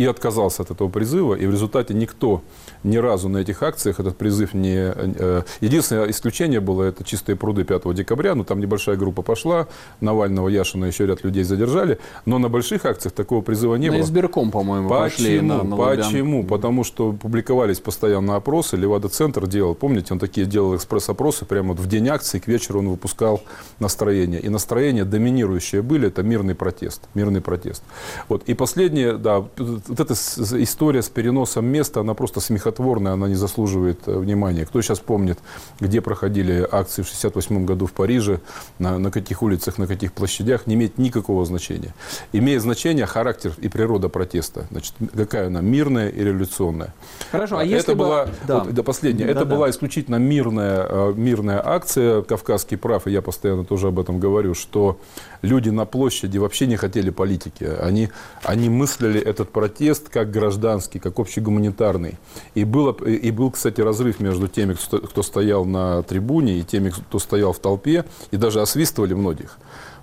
и 0.00 0.06
отказался 0.06 0.62
от 0.62 0.70
этого 0.70 0.88
призыва, 0.88 1.34
и 1.34 1.46
в 1.46 1.50
результате 1.50 1.92
никто 1.92 2.40
ни 2.84 2.96
разу 2.96 3.28
на 3.28 3.36
этих 3.36 3.62
акциях 3.62 4.00
этот 4.00 4.16
призыв 4.16 4.54
не... 4.54 4.94
Э, 4.96 5.42
единственное 5.60 6.10
исключение 6.10 6.60
было, 6.60 6.84
это 6.84 7.04
чистые 7.04 7.36
пруды 7.36 7.64
5 7.64 7.94
декабря, 7.94 8.34
но 8.34 8.44
там 8.44 8.60
небольшая 8.60 8.96
группа 8.96 9.20
пошла, 9.20 9.66
Навального, 10.00 10.48
Яшина, 10.48 10.86
еще 10.86 11.04
ряд 11.04 11.22
людей 11.22 11.42
задержали, 11.42 11.98
но 12.24 12.38
на 12.38 12.48
больших 12.48 12.86
акциях 12.86 13.12
такого 13.12 13.42
призыва 13.42 13.74
не 13.74 13.90
на 13.90 13.96
было. 13.96 14.02
избирком, 14.02 14.50
по-моему, 14.50 14.88
Почему? 14.88 15.02
пошли 15.02 15.40
на, 15.42 15.62
на 15.64 15.76
Почему? 15.76 16.44
Потому 16.44 16.82
что 16.82 17.12
публиковались 17.12 17.80
постоянно 17.80 18.36
опросы, 18.36 18.78
Левада-центр 18.78 19.46
делал, 19.46 19.74
помните, 19.74 20.14
он 20.14 20.18
такие 20.18 20.46
делал 20.46 20.76
экспресс-опросы, 20.76 21.44
прямо 21.44 21.74
вот 21.74 21.78
в 21.78 21.86
день 21.86 22.08
акции, 22.08 22.38
к 22.38 22.46
вечеру 22.46 22.78
он 22.78 22.88
выпускал 22.88 23.42
настроение. 23.80 24.40
И 24.40 24.48
настроение 24.48 25.04
доминирующие 25.04 25.82
были, 25.82 26.08
это 26.08 26.22
мирный 26.22 26.54
протест. 26.54 27.02
Мирный 27.12 27.42
протест. 27.42 27.82
Вот. 28.30 28.44
И 28.48 28.54
последнее, 28.54 29.18
да, 29.18 29.44
вот 29.90 29.98
эта 29.98 30.14
история 30.14 31.02
с 31.02 31.08
переносом 31.08 31.66
места, 31.66 32.00
она 32.00 32.14
просто 32.14 32.40
смехотворная, 32.40 33.12
она 33.12 33.28
не 33.28 33.34
заслуживает 33.34 33.98
э, 34.06 34.16
внимания. 34.16 34.64
Кто 34.64 34.80
сейчас 34.82 35.00
помнит, 35.00 35.38
где 35.80 36.00
проходили 36.00 36.60
акции 36.62 37.02
в 37.02 37.10
1968 37.10 37.66
году 37.66 37.86
в 37.86 37.92
Париже, 37.92 38.40
на, 38.78 38.98
на 38.98 39.10
каких 39.10 39.42
улицах, 39.42 39.78
на 39.78 39.86
каких 39.88 40.12
площадях, 40.12 40.66
не 40.66 40.74
имеет 40.74 40.96
никакого 40.98 41.44
значения. 41.44 41.92
Имеет 42.32 42.62
значение 42.62 43.04
характер 43.06 43.52
и 43.58 43.68
природа 43.68 44.08
протеста. 44.08 44.66
Значит, 44.70 44.94
какая 45.12 45.48
она, 45.48 45.60
мирная 45.60 46.08
и 46.08 46.22
революционная. 46.22 46.94
Хорошо, 47.32 47.58
а 47.58 47.64
если 47.64 47.80
это 47.80 47.92
бы... 47.94 48.04
была, 48.04 48.28
да. 48.46 48.60
вот, 48.60 48.72
да, 48.72 48.82
последнее, 48.84 49.26
да, 49.26 49.32
это 49.32 49.44
да. 49.44 49.56
была 49.56 49.70
исключительно 49.70 50.16
мирная, 50.16 50.86
э, 50.88 51.14
мирная 51.16 51.60
акция 51.66 52.22
«Кавказский 52.22 52.76
прав», 52.76 53.08
и 53.08 53.10
я 53.10 53.22
постоянно 53.22 53.64
тоже 53.64 53.88
об 53.88 53.98
этом 53.98 54.20
говорю, 54.20 54.54
что 54.54 55.00
люди 55.42 55.70
на 55.70 55.84
площади 55.84 56.38
вообще 56.38 56.66
не 56.66 56.76
хотели 56.76 57.10
политики. 57.10 57.64
Они, 57.64 58.08
они 58.44 58.68
мыслили 58.68 59.20
этот 59.20 59.50
протест 59.50 59.79
как 60.08 60.30
гражданский, 60.30 60.98
как 60.98 61.18
общегуманитарный. 61.18 62.18
И, 62.54 62.64
было, 62.64 62.92
и 63.04 63.30
был, 63.30 63.50
кстати, 63.50 63.80
разрыв 63.80 64.20
между 64.20 64.48
теми, 64.48 64.74
кто 64.74 65.22
стоял 65.22 65.64
на 65.64 66.02
трибуне, 66.02 66.58
и 66.58 66.62
теми, 66.62 66.90
кто 66.90 67.18
стоял 67.18 67.52
в 67.52 67.58
толпе, 67.58 68.04
и 68.30 68.36
даже 68.36 68.60
освистывали 68.60 69.14
многих 69.14 69.58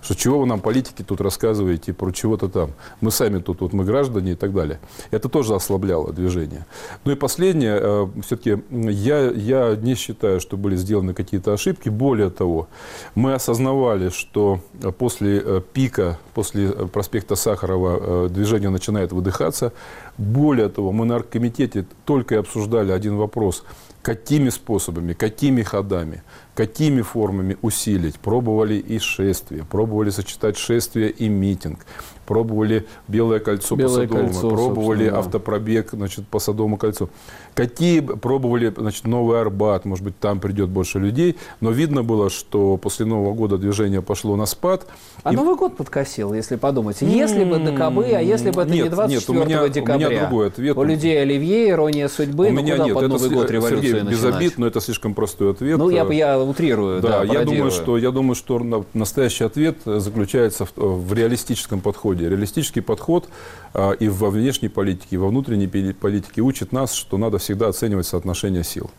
что 0.08 0.14
чего 0.14 0.38
вы 0.38 0.46
нам, 0.46 0.60
политики, 0.60 1.02
тут 1.02 1.20
рассказываете 1.20 1.92
про 1.92 2.10
чего-то 2.12 2.48
там. 2.48 2.70
Мы 3.02 3.10
сами 3.10 3.40
тут, 3.40 3.60
вот 3.60 3.74
мы 3.74 3.84
граждане 3.84 4.32
и 4.32 4.34
так 4.34 4.54
далее. 4.54 4.80
Это 5.10 5.28
тоже 5.28 5.54
ослабляло 5.54 6.14
движение. 6.14 6.64
Ну 7.04 7.12
и 7.12 7.14
последнее, 7.14 7.78
э, 7.78 8.06
все-таки 8.24 8.56
я, 8.70 9.30
я 9.30 9.76
не 9.76 9.94
считаю, 9.96 10.40
что 10.40 10.56
были 10.56 10.76
сделаны 10.76 11.12
какие-то 11.12 11.52
ошибки. 11.52 11.90
Более 11.90 12.30
того, 12.30 12.68
мы 13.14 13.34
осознавали, 13.34 14.08
что 14.08 14.60
после 14.96 15.42
э, 15.44 15.60
пика, 15.74 16.18
после 16.32 16.70
проспекта 16.70 17.36
Сахарова 17.36 17.98
э, 18.00 18.28
движение 18.30 18.70
начинает 18.70 19.12
выдыхаться. 19.12 19.74
Более 20.16 20.70
того, 20.70 20.90
мы 20.90 21.04
на 21.04 21.16
оргкомитете 21.16 21.84
только 22.06 22.36
и 22.36 22.38
обсуждали 22.38 22.92
один 22.92 23.16
вопрос– 23.16 23.62
какими 24.02 24.48
способами, 24.48 25.12
какими 25.12 25.62
ходами, 25.62 26.22
какими 26.58 27.02
формами 27.02 27.56
усилить. 27.62 28.18
Пробовали 28.18 28.74
и 28.74 28.98
шествие, 28.98 29.64
пробовали 29.64 30.10
сочетать 30.10 30.58
шествие 30.58 31.08
и 31.08 31.28
митинг, 31.28 31.86
пробовали 32.26 32.84
Белое 33.06 33.38
кольцо 33.38 33.76
Белое 33.76 34.08
по 34.08 34.14
Садовому, 34.14 34.28
кольцо, 34.28 34.50
пробовали 34.50 35.08
да. 35.08 35.18
автопробег 35.20 35.90
значит, 35.92 36.26
по 36.26 36.40
Садовому 36.40 36.76
кольцу. 36.76 37.10
Какие 37.54 38.00
пробовали 38.00 38.72
значит, 38.76 39.06
Новый 39.06 39.40
Арбат, 39.40 39.84
может 39.84 40.04
быть, 40.04 40.18
там 40.18 40.38
придет 40.38 40.68
больше 40.68 40.98
людей, 40.98 41.36
но 41.60 41.70
видно 41.70 42.04
было, 42.04 42.28
что 42.28 42.76
после 42.76 43.06
Нового 43.06 43.34
года 43.34 43.56
движение 43.56 44.02
пошло 44.02 44.36
на 44.36 44.46
спад. 44.46 44.86
А 45.22 45.32
и... 45.32 45.36
Новый 45.36 45.56
год 45.56 45.76
подкосил, 45.76 46.34
если 46.34 46.56
подумать. 46.56 46.98
Если 47.00 47.44
бы 47.44 47.58
ДКБ, 47.58 48.14
а 48.14 48.20
если 48.20 48.50
бы 48.50 48.62
это 48.62 48.72
нет, 48.72 48.84
не 48.84 48.90
24 48.90 49.38
нет, 49.38 49.46
у 49.46 49.48
меня, 49.48 49.68
декабря. 49.68 50.06
У 50.06 50.10
меня 50.10 50.20
другой 50.20 50.48
ответ. 50.48 50.76
У 50.76 50.82
людей 50.82 51.22
Оливье, 51.22 51.70
ирония 51.70 52.08
судьбы, 52.08 52.48
у 52.48 52.52
меня 52.52 52.72
куда 52.72 52.84
нет, 52.84 52.94
под 52.94 53.04
это, 53.04 53.12
Новый 53.14 53.30
год 53.30 53.50
революцию 53.50 53.82
Сергей, 53.82 54.02
начинать? 54.02 54.30
без 54.30 54.36
обид, 54.36 54.58
но 54.58 54.66
это 54.66 54.80
слишком 54.80 55.14
простой 55.14 55.52
ответ. 55.52 55.78
Ну, 55.78 55.88
я, 55.88 56.04
я 56.12 56.38
утрирую, 56.48 57.00
да, 57.00 57.24
да 57.24 57.32
я 57.32 57.44
думаю, 57.44 57.70
что, 57.70 57.98
я 57.98 58.10
думаю, 58.10 58.34
что 58.34 58.84
настоящий 58.94 59.44
ответ 59.44 59.78
заключается 59.84 60.64
в, 60.64 60.72
в 60.76 61.12
реалистическом 61.12 61.80
подходе. 61.80 62.28
Реалистический 62.28 62.82
подход 62.82 63.28
а, 63.74 63.92
и 63.92 64.08
во 64.08 64.30
внешней 64.30 64.68
политике, 64.68 65.08
и 65.10 65.16
во 65.16 65.28
внутренней 65.28 65.68
политике 65.92 66.40
учит 66.40 66.72
нас, 66.72 66.92
что 66.92 67.18
надо 67.18 67.38
всегда 67.38 67.68
оценивать 67.68 68.06
соотношение 68.06 68.64
сил. 68.64 68.90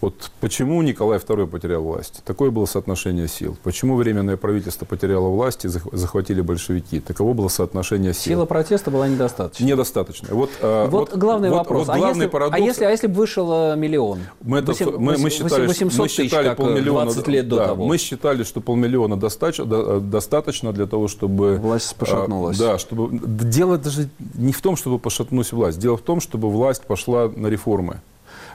Вот 0.00 0.30
почему 0.40 0.80
Николай 0.82 1.18
II 1.18 1.46
потерял 1.48 1.82
власть? 1.82 2.22
Такое 2.24 2.50
было 2.50 2.66
соотношение 2.66 3.26
сил. 3.26 3.56
Почему 3.64 3.96
Временное 3.96 4.36
правительство 4.36 4.84
потеряло 4.84 5.28
власть 5.28 5.64
и 5.64 5.68
захватили 5.68 6.40
большевики? 6.40 7.00
Таково 7.00 7.32
было 7.32 7.48
соотношение 7.48 8.14
сил. 8.14 8.34
Сила 8.34 8.44
протеста 8.44 8.92
была 8.92 9.08
недостаточна. 9.08 9.64
Недостаточно. 9.64 10.28
Вот, 10.30 10.50
а, 10.62 10.86
вот, 10.86 11.10
вот 11.10 11.18
главный 11.18 11.50
вот, 11.50 11.58
вопрос. 11.58 11.88
Вот 11.88 11.96
главный 11.96 12.06
а, 12.06 12.14
если, 12.14 12.26
парадокс... 12.28 12.60
а, 12.60 12.64
если, 12.64 12.84
а 12.84 12.90
если 12.90 13.06
бы 13.08 13.14
вышел 13.14 13.72
э, 13.72 13.76
миллион? 13.76 14.20
Мы, 14.40 14.58
это, 14.58 14.72
8, 14.72 14.98
мы, 14.98 15.18
мы 15.18 15.30
считали, 15.30 15.66
800 15.66 15.98
мы 15.98 16.08
считали 16.08 16.44
тысяч, 16.44 16.56
полмиллиона, 16.56 17.04
20 17.12 17.28
лет 17.28 17.48
до 17.48 17.56
да, 17.56 17.66
того. 17.66 17.86
Мы 17.86 17.98
считали, 17.98 18.44
что 18.44 18.60
полмиллиона 18.60 19.16
достаточно, 19.16 19.66
э, 19.68 20.00
достаточно 20.00 20.72
для 20.72 20.86
того, 20.86 21.08
чтобы... 21.08 21.56
Власть 21.56 21.96
пошатнулась. 21.96 22.60
А, 22.60 22.62
да, 22.62 22.78
чтобы... 22.78 23.18
Дело 23.20 23.78
даже 23.78 24.08
не 24.34 24.52
в 24.52 24.62
том, 24.62 24.76
чтобы 24.76 25.00
пошатнуть 25.00 25.50
власть. 25.50 25.80
Дело 25.80 25.96
в 25.96 26.02
том, 26.02 26.20
чтобы 26.20 26.48
власть 26.50 26.82
пошла 26.82 27.28
на 27.28 27.48
реформы 27.48 28.00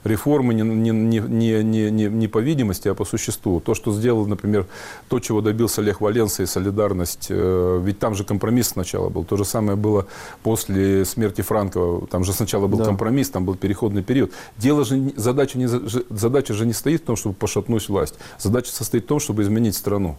реформы 0.03 0.53
не, 0.53 0.63
не, 0.63 0.91
не, 0.91 1.19
не, 1.19 1.91
не, 1.91 2.09
не 2.09 2.27
по 2.27 2.39
видимости, 2.39 2.87
а 2.87 2.93
по 2.93 3.05
существу. 3.05 3.59
То, 3.59 3.73
что 3.73 3.93
сделал, 3.93 4.25
например, 4.25 4.67
то, 5.09 5.19
чего 5.19 5.41
добился 5.41 5.81
Олег 5.81 6.01
Валенса 6.01 6.43
и 6.43 6.45
солидарность, 6.45 7.27
э, 7.29 7.81
ведь 7.83 7.99
там 7.99 8.15
же 8.15 8.23
компромисс 8.23 8.69
сначала 8.69 9.09
был. 9.09 9.23
То 9.23 9.37
же 9.37 9.45
самое 9.45 9.77
было 9.77 10.07
после 10.43 11.05
смерти 11.05 11.41
Франкова. 11.41 12.07
Там 12.07 12.23
же 12.23 12.33
сначала 12.33 12.67
был 12.67 12.79
да. 12.79 12.85
компромисс, 12.85 13.29
там 13.29 13.45
был 13.45 13.55
переходный 13.55 14.03
период. 14.03 14.31
Дело 14.57 14.85
же, 14.85 15.13
задача, 15.15 15.57
не, 15.57 15.67
задача 15.67 16.53
же 16.53 16.65
не 16.65 16.73
стоит 16.73 17.01
в 17.01 17.05
том, 17.05 17.15
чтобы 17.15 17.35
пошатнуть 17.35 17.87
власть. 17.89 18.15
Задача 18.39 18.71
состоит 18.71 19.05
в 19.05 19.07
том, 19.07 19.19
чтобы 19.19 19.43
изменить 19.43 19.75
страну. 19.75 20.17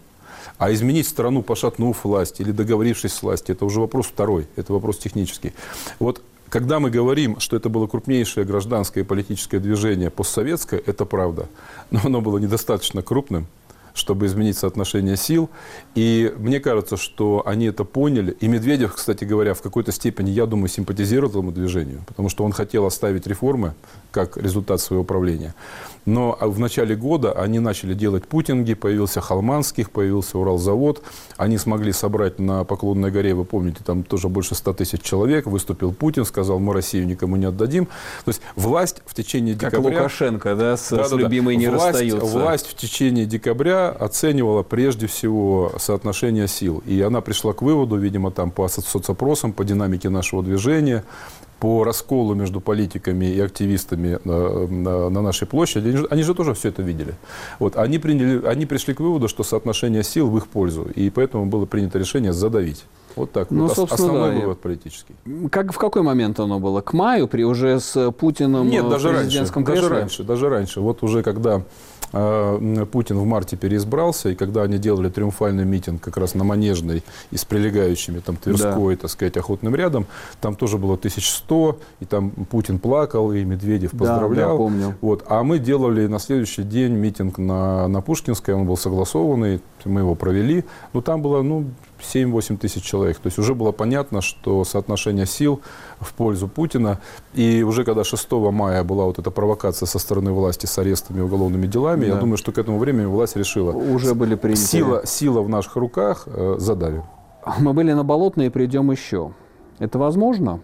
А 0.57 0.71
изменить 0.71 1.07
страну, 1.07 1.41
пошатнув 1.41 2.03
власть 2.03 2.39
или 2.39 2.51
договорившись 2.51 3.13
с 3.13 3.23
властью, 3.23 3.55
это 3.55 3.65
уже 3.65 3.79
вопрос 3.81 4.05
второй, 4.05 4.47
это 4.55 4.73
вопрос 4.73 4.97
технический. 4.97 5.53
Вот 5.99 6.21
когда 6.55 6.79
мы 6.79 6.89
говорим, 6.89 7.37
что 7.41 7.57
это 7.57 7.67
было 7.67 7.85
крупнейшее 7.85 8.45
гражданское 8.45 9.01
и 9.01 9.03
политическое 9.03 9.59
движение 9.59 10.09
постсоветское, 10.09 10.81
это 10.85 11.03
правда. 11.03 11.49
Но 11.91 11.99
оно 12.05 12.21
было 12.21 12.37
недостаточно 12.37 13.01
крупным, 13.01 13.47
чтобы 13.93 14.25
изменить 14.27 14.57
соотношение 14.57 15.17
сил. 15.17 15.49
И 15.95 16.33
мне 16.37 16.61
кажется, 16.61 16.95
что 16.95 17.43
они 17.45 17.65
это 17.65 17.83
поняли. 17.83 18.37
И 18.39 18.47
Медведев, 18.47 18.93
кстати 18.93 19.25
говоря, 19.25 19.53
в 19.53 19.61
какой-то 19.61 19.91
степени, 19.91 20.29
я 20.29 20.45
думаю, 20.45 20.69
симпатизировал 20.69 21.29
этому 21.29 21.51
движению, 21.51 22.03
потому 22.07 22.29
что 22.29 22.45
он 22.45 22.53
хотел 22.53 22.85
оставить 22.85 23.27
реформы 23.27 23.73
как 24.15 24.37
результат 24.37 24.79
своего 24.79 25.03
правления. 25.03 25.53
Но 26.05 26.37
в 26.39 26.57
начале 26.57 26.95
года 26.95 27.33
они 27.33 27.59
начали 27.59 27.93
делать 27.93 28.27
путинги, 28.27 28.75
появился 28.75 29.19
Халманских, 29.19 29.91
появился 29.91 30.37
Уралзавод. 30.37 31.01
Они 31.35 31.57
смогли 31.57 31.91
собрать 31.91 32.39
на 32.39 32.63
Поклонной 32.63 33.11
горе, 33.11 33.33
вы 33.33 33.43
помните, 33.43 33.79
там 33.83 34.03
тоже 34.03 34.29
больше 34.29 34.55
100 34.55 34.73
тысяч 34.73 35.01
человек. 35.01 35.47
Выступил 35.47 35.91
Путин, 35.91 36.23
сказал, 36.23 36.59
мы 36.59 36.73
Россию 36.73 37.07
никому 37.07 37.35
не 37.35 37.45
отдадим. 37.45 37.87
То 38.23 38.29
есть 38.29 38.41
власть 38.55 39.01
в 39.05 39.13
течение 39.13 39.55
как 39.55 39.71
декабря... 39.71 39.91
Как 39.91 40.01
Лукашенко, 40.03 40.55
да, 40.55 40.77
с, 40.77 40.89
да, 40.91 41.03
с 41.03 41.11
любимой 41.11 41.55
да, 41.55 41.59
не 41.59 41.67
власть, 41.67 41.85
расстаются. 41.87 42.25
Власть 42.25 42.67
в 42.67 42.75
течение 42.75 43.25
декабря 43.25 43.89
оценивала 43.89 44.63
прежде 44.63 45.07
всего 45.07 45.73
соотношение 45.77 46.47
сил. 46.47 46.81
И 46.85 47.01
она 47.01 47.19
пришла 47.19 47.51
к 47.53 47.61
выводу, 47.61 47.97
видимо, 47.97 48.31
там 48.31 48.51
по 48.51 48.67
соцопросам, 48.69 49.51
по 49.51 49.65
динамике 49.65 50.09
нашего 50.09 50.41
движения, 50.41 51.03
по 51.59 51.83
расколу 51.83 52.35
между 52.35 52.61
политиками 52.61 53.25
и 53.25 53.39
активистами 53.39 54.19
на, 54.23 54.67
на, 54.67 55.09
на 55.09 55.21
нашей 55.21 55.47
площади, 55.47 55.89
они 55.89 55.97
же, 55.97 56.07
они 56.09 56.23
же 56.23 56.33
тоже 56.33 56.53
все 56.53 56.69
это 56.69 56.81
видели. 56.81 57.15
Вот, 57.59 57.77
они, 57.77 57.97
приняли, 57.97 58.45
они 58.45 58.65
пришли 58.65 58.93
к 58.93 58.99
выводу, 58.99 59.27
что 59.27 59.43
соотношение 59.43 60.03
сил 60.03 60.29
в 60.29 60.37
их 60.37 60.47
пользу, 60.47 60.87
и 60.95 61.09
поэтому 61.09 61.45
было 61.45 61.65
принято 61.65 61.97
решение 61.99 62.33
задавить. 62.33 62.85
Вот 63.15 63.31
так. 63.31 63.49
Ну, 63.49 63.67
вот 63.67 63.75
собственно, 63.75 64.09
основной 64.09 64.35
да, 64.35 64.41
вывод 64.41 64.59
политический. 64.59 65.15
Как, 65.49 65.71
в 65.71 65.77
какой 65.77 66.01
момент 66.01 66.39
оно 66.39 66.59
было? 66.59 66.81
К 66.81 66.91
маю, 66.93 67.27
при 67.27 67.43
уже 67.43 67.79
с 67.79 68.11
Путиным 68.11 68.69
Нет, 68.69 68.83
в 68.83 68.89
даже 68.89 69.11
раньше. 69.13 69.45
Даже 69.55 69.89
раньше, 69.89 70.23
даже 70.23 70.49
раньше. 70.49 70.81
Вот 70.81 71.01
уже 71.01 71.23
когда 71.23 71.57
э, 71.57 71.61
Путин 72.91 73.17
в 73.17 73.25
марте 73.25 73.57
переизбрался, 73.57 74.29
и 74.29 74.35
когда 74.35 74.63
они 74.63 74.77
делали 74.77 75.09
триумфальный 75.09 75.65
митинг 75.65 76.01
как 76.01 76.15
раз 76.17 76.33
на 76.33 76.43
Манежной 76.43 77.03
и 77.31 77.37
с 77.37 77.43
прилегающими 77.43 78.19
там 78.19 78.37
Тверской, 78.37 78.95
так 78.95 79.09
сказать, 79.09 79.35
охотным 79.37 79.75
рядом, 79.75 80.05
там 80.39 80.55
тоже 80.55 80.77
было 80.77 80.93
1100, 80.93 81.79
и 81.99 82.05
там 82.05 82.29
Путин 82.29 82.79
плакал, 82.79 83.33
и 83.33 83.43
Медведев 83.43 83.91
Да, 83.91 83.97
поздравлял. 83.97 84.51
да, 84.51 84.57
помню. 84.57 84.95
Вот. 85.01 85.25
А 85.27 85.43
мы 85.43 85.59
делали 85.59 86.07
на 86.07 86.19
следующий 86.19 86.63
день 86.63 86.93
митинг 86.93 87.37
на, 87.37 87.87
на 87.87 88.01
Пушкинской, 88.01 88.53
он 88.53 88.65
был 88.65 88.77
согласованный, 88.77 89.61
мы 89.83 90.01
его 90.01 90.15
провели. 90.15 90.63
Но 90.93 91.01
там 91.01 91.21
было 91.21 91.41
ну, 91.41 91.65
7-8 92.13 92.57
тысяч 92.57 92.83
человек. 92.83 93.17
То 93.17 93.27
есть 93.27 93.39
уже 93.39 93.53
было 93.55 93.71
понятно, 93.71 94.21
что 94.21 94.63
соотношение 94.63 95.25
сил 95.25 95.61
в 95.99 96.13
пользу 96.13 96.47
Путина. 96.47 96.99
И 97.33 97.63
уже 97.63 97.83
когда 97.83 98.03
6 98.03 98.31
мая 98.51 98.83
была 98.83 99.05
вот 99.05 99.19
эта 99.19 99.31
провокация 99.31 99.85
со 99.87 99.99
стороны 99.99 100.31
власти 100.31 100.65
с 100.65 100.77
арестами 100.77 101.19
и 101.19 101.21
уголовными 101.21 101.67
делами, 101.67 102.01
Да. 102.05 102.13
я 102.13 102.15
думаю, 102.15 102.37
что 102.37 102.51
к 102.51 102.57
этому 102.57 102.77
времени 102.79 103.05
власть 103.05 103.35
решила, 103.35 103.71
Уже 103.71 104.13
были 104.13 104.35
приняты. 104.35 104.61
сила, 104.61 105.01
сила 105.05 105.41
в 105.41 105.49
наших 105.49 105.75
руках, 105.75 106.23
э, 106.27 106.55
задавим. 106.59 107.03
Мы 107.59 107.73
были 107.73 107.93
на 107.93 108.03
Болотной 108.03 108.47
и 108.47 108.49
придем 108.49 108.91
еще. 108.91 109.31
Это 109.79 109.99
возможно? 109.99 110.59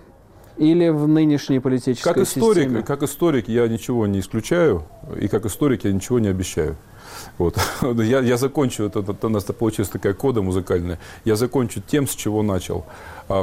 Или 0.57 0.89
в 0.89 1.07
нынешней 1.07 1.59
политической 1.59 2.03
Как 2.13 2.17
историк, 2.17 2.63
системе? 2.63 2.83
как 2.83 3.03
историк 3.03 3.47
я 3.49 3.67
ничего 3.67 4.05
не 4.07 4.19
исключаю, 4.19 4.83
и 5.19 5.27
как 5.27 5.45
историк 5.45 5.85
я 5.85 5.91
ничего 5.93 6.19
не 6.19 6.27
обещаю. 6.27 6.75
Вот. 7.37 7.57
Я, 7.81 8.19
я 8.19 8.37
закончу, 8.37 8.83
это, 8.83 8.99
это 8.99 9.27
у 9.27 9.29
нас 9.29 9.43
получилась 9.43 9.89
такая 9.89 10.13
кода 10.13 10.41
музыкальная, 10.41 10.99
я 11.25 11.35
закончу 11.35 11.81
тем, 11.81 12.07
с 12.07 12.15
чего 12.15 12.43
начал. 12.43 12.85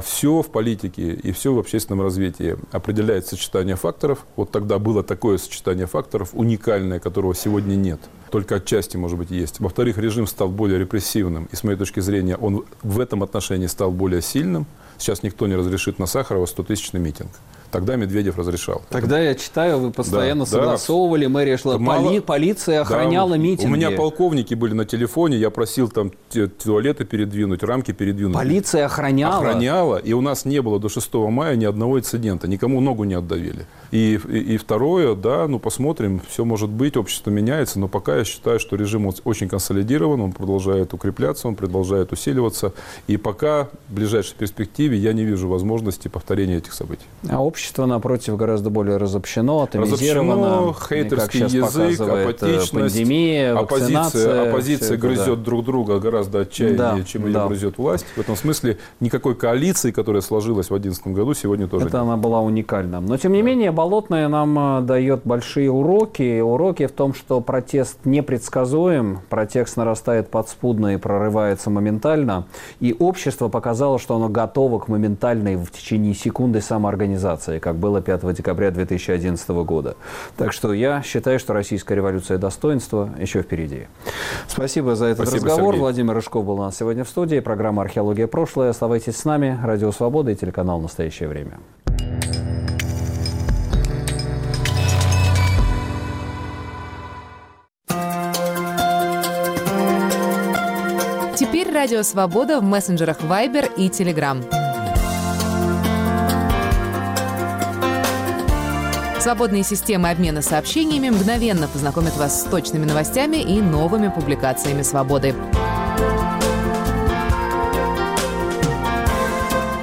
все 0.02 0.42
в 0.42 0.48
политике 0.48 1.12
и 1.12 1.32
все 1.32 1.52
в 1.52 1.58
общественном 1.58 2.02
развитии 2.02 2.56
определяет 2.72 3.26
сочетание 3.26 3.76
факторов. 3.76 4.26
Вот 4.36 4.50
тогда 4.50 4.78
было 4.78 5.02
такое 5.02 5.38
сочетание 5.38 5.86
факторов, 5.86 6.30
уникальное, 6.32 6.98
которого 6.98 7.34
сегодня 7.34 7.74
нет. 7.74 8.00
Только 8.30 8.56
отчасти, 8.56 8.96
может 8.96 9.18
быть, 9.18 9.30
есть. 9.30 9.60
Во-вторых, 9.60 9.98
режим 9.98 10.26
стал 10.26 10.48
более 10.48 10.78
репрессивным. 10.78 11.48
И 11.50 11.56
с 11.56 11.64
моей 11.64 11.78
точки 11.78 12.00
зрения, 12.00 12.36
он 12.36 12.64
в 12.82 13.00
этом 13.00 13.22
отношении 13.22 13.66
стал 13.66 13.90
более 13.90 14.22
сильным. 14.22 14.66
Сейчас 14.98 15.22
никто 15.22 15.46
не 15.46 15.54
разрешит 15.54 15.98
на 15.98 16.06
Сахарова 16.06 16.44
100-тысячный 16.44 17.00
митинг. 17.00 17.30
Тогда 17.70 17.96
Медведев 17.96 18.38
разрешал. 18.38 18.82
Тогда 18.88 19.20
я 19.20 19.34
читаю, 19.34 19.78
вы 19.78 19.90
постоянно 19.90 20.44
Да, 20.44 20.50
да. 20.50 20.56
согласовывали, 20.58 21.26
мэрия 21.26 21.56
шла, 21.58 21.74
Да 21.74 21.78
мало- 21.78 22.08
поли- 22.08 22.20
полиция 22.20 22.80
охраняла 22.80 23.32
Да, 23.32 23.36
митинги. 23.36 23.66
У 23.72 23.74
меня 23.76 23.90
полковники 23.90 24.54
были 24.54 24.72
на 24.74 24.84
телефоне, 24.84 25.36
я 25.36 25.50
просил 25.50 25.88
там 25.88 26.12
туалеты 26.62 27.04
передвинуть, 27.04 27.62
рамки 27.62 27.92
передвинуть. 27.92 28.34
Полиция 28.34 28.86
охраняла. 28.86 29.36
Охраняла, 29.38 29.96
и 29.96 30.12
у 30.12 30.20
нас 30.20 30.44
не 30.44 30.62
было 30.62 30.78
до 30.78 30.88
6 30.88 31.30
мая 31.30 31.56
ни 31.56 31.64
одного 31.64 31.98
инцидента, 31.98 32.48
никому 32.48 32.80
ногу 32.80 33.04
не 33.04 33.14
отдавили. 33.14 33.66
И, 33.90 34.20
и, 34.28 34.54
и 34.54 34.56
второе, 34.56 35.14
да, 35.14 35.46
ну 35.48 35.58
посмотрим, 35.58 36.20
все 36.28 36.44
может 36.44 36.70
быть, 36.70 36.96
общество 36.96 37.30
меняется, 37.30 37.78
но 37.78 37.88
пока 37.88 38.16
я 38.18 38.24
считаю, 38.24 38.58
что 38.60 38.76
режим 38.76 39.10
очень 39.24 39.48
консолидирован, 39.48 40.20
он 40.20 40.32
продолжает 40.32 40.94
укрепляться, 40.94 41.48
он 41.48 41.54
продолжает 41.54 42.12
усиливаться, 42.12 42.72
и 43.06 43.16
пока 43.16 43.68
в 43.88 43.94
ближайшей 43.94 44.34
перспективе 44.36 44.96
я 44.98 45.12
не 45.12 45.24
вижу 45.24 45.48
возможности 45.48 46.08
повторения 46.08 46.56
этих 46.58 46.72
событий. 46.72 47.04
А 47.28 47.42
общество, 47.42 47.57
напротив, 47.86 48.36
гораздо 48.36 48.70
более 48.70 48.96
разобщено, 48.96 49.62
атомизировано. 49.62 50.34
Разобщено, 50.34 50.72
как 50.72 50.88
хейтерский 50.88 51.48
сейчас 51.48 51.74
язык, 51.74 52.00
э, 52.00 52.22
апатичность, 52.22 52.72
пандемия, 52.72 53.56
оппозиция, 53.58 54.48
оппозиция 54.48 54.94
это, 54.94 55.06
грызет 55.06 55.38
да. 55.38 55.44
друг 55.44 55.64
друга 55.64 55.98
гораздо 55.98 56.40
отчаяннее, 56.40 56.76
Да, 56.76 56.98
чем 57.06 57.26
ее 57.26 57.32
да. 57.32 57.46
грызет 57.46 57.78
власть. 57.78 58.06
В 58.16 58.20
этом 58.20 58.36
смысле 58.36 58.78
никакой 59.00 59.34
коалиции, 59.34 59.90
которая 59.90 60.22
сложилась 60.22 60.66
в 60.66 60.70
2011 60.70 61.06
году, 61.08 61.34
сегодня 61.34 61.66
тоже 61.66 61.86
Это 61.86 61.98
нет. 61.98 62.02
она 62.02 62.16
была 62.16 62.40
уникальна. 62.40 63.00
Но, 63.00 63.16
тем 63.16 63.32
не 63.32 63.42
менее, 63.42 63.72
Болотная 63.72 64.28
нам 64.28 64.80
э, 64.80 64.82
дает 64.82 65.20
большие 65.24 65.70
уроки. 65.70 66.40
Уроки 66.40 66.86
в 66.86 66.92
том, 66.92 67.14
что 67.14 67.40
протест 67.40 67.98
непредсказуем, 68.04 69.20
протест 69.28 69.76
нарастает 69.76 70.30
подспудно 70.30 70.94
и 70.94 70.96
прорывается 70.96 71.70
моментально. 71.70 72.46
И 72.80 72.94
общество 72.98 73.48
показало, 73.48 73.98
что 73.98 74.16
оно 74.16 74.28
готово 74.28 74.78
к 74.78 74.88
моментальной 74.88 75.56
в 75.56 75.70
течение 75.70 76.14
секунды 76.14 76.60
самоорганизации, 76.60 77.47
как 77.58 77.76
было 77.76 78.00
5 78.00 78.34
декабря 78.34 78.70
2011 78.70 79.48
года. 79.48 79.96
Так 80.36 80.52
что 80.52 80.72
я 80.72 81.02
считаю, 81.02 81.38
что 81.38 81.52
российская 81.54 81.94
революция 81.94 82.38
достоинства 82.38 83.10
еще 83.18 83.42
впереди. 83.42 83.86
Спасибо 84.46 84.94
за 84.94 85.06
этот 85.06 85.28
Спасибо, 85.28 85.46
разговор. 85.46 85.74
Сергей. 85.74 85.80
Владимир 85.80 86.14
Рыжков 86.14 86.44
был 86.44 86.54
у 86.54 86.62
нас 86.64 86.76
сегодня 86.76 87.04
в 87.04 87.08
студии. 87.08 87.40
Программа 87.40 87.82
«Археология. 87.82 88.26
Прошлое». 88.26 88.70
Оставайтесь 88.70 89.16
с 89.16 89.24
нами. 89.24 89.58
Радио 89.62 89.90
«Свобода» 89.92 90.30
и 90.30 90.34
телеканал 90.34 90.80
«Настоящее 90.80 91.28
время». 91.28 91.58
Теперь 101.38 101.72
Радио 101.72 102.02
Свобода 102.02 102.58
в 102.58 102.64
мессенджерах 102.64 103.20
Viber 103.20 103.70
и 103.76 103.88
Telegram. 103.88 104.57
Свободные 109.20 109.64
системы 109.64 110.10
обмена 110.10 110.42
сообщениями 110.42 111.10
мгновенно 111.10 111.66
познакомят 111.66 112.16
вас 112.16 112.40
с 112.40 112.44
точными 112.44 112.84
новостями 112.84 113.38
и 113.38 113.60
новыми 113.60 114.08
публикациями 114.08 114.82
«Свободы». 114.82 115.34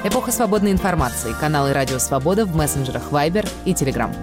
Эпоха 0.05 0.31
свободной 0.31 0.71
информации. 0.71 1.33
Каналы 1.39 1.73
«Радио 1.73 1.99
Свобода» 1.99 2.45
в 2.45 2.55
мессенджерах 2.55 3.11
Viber 3.11 3.47
и 3.65 3.73
Telegram. 3.73 4.15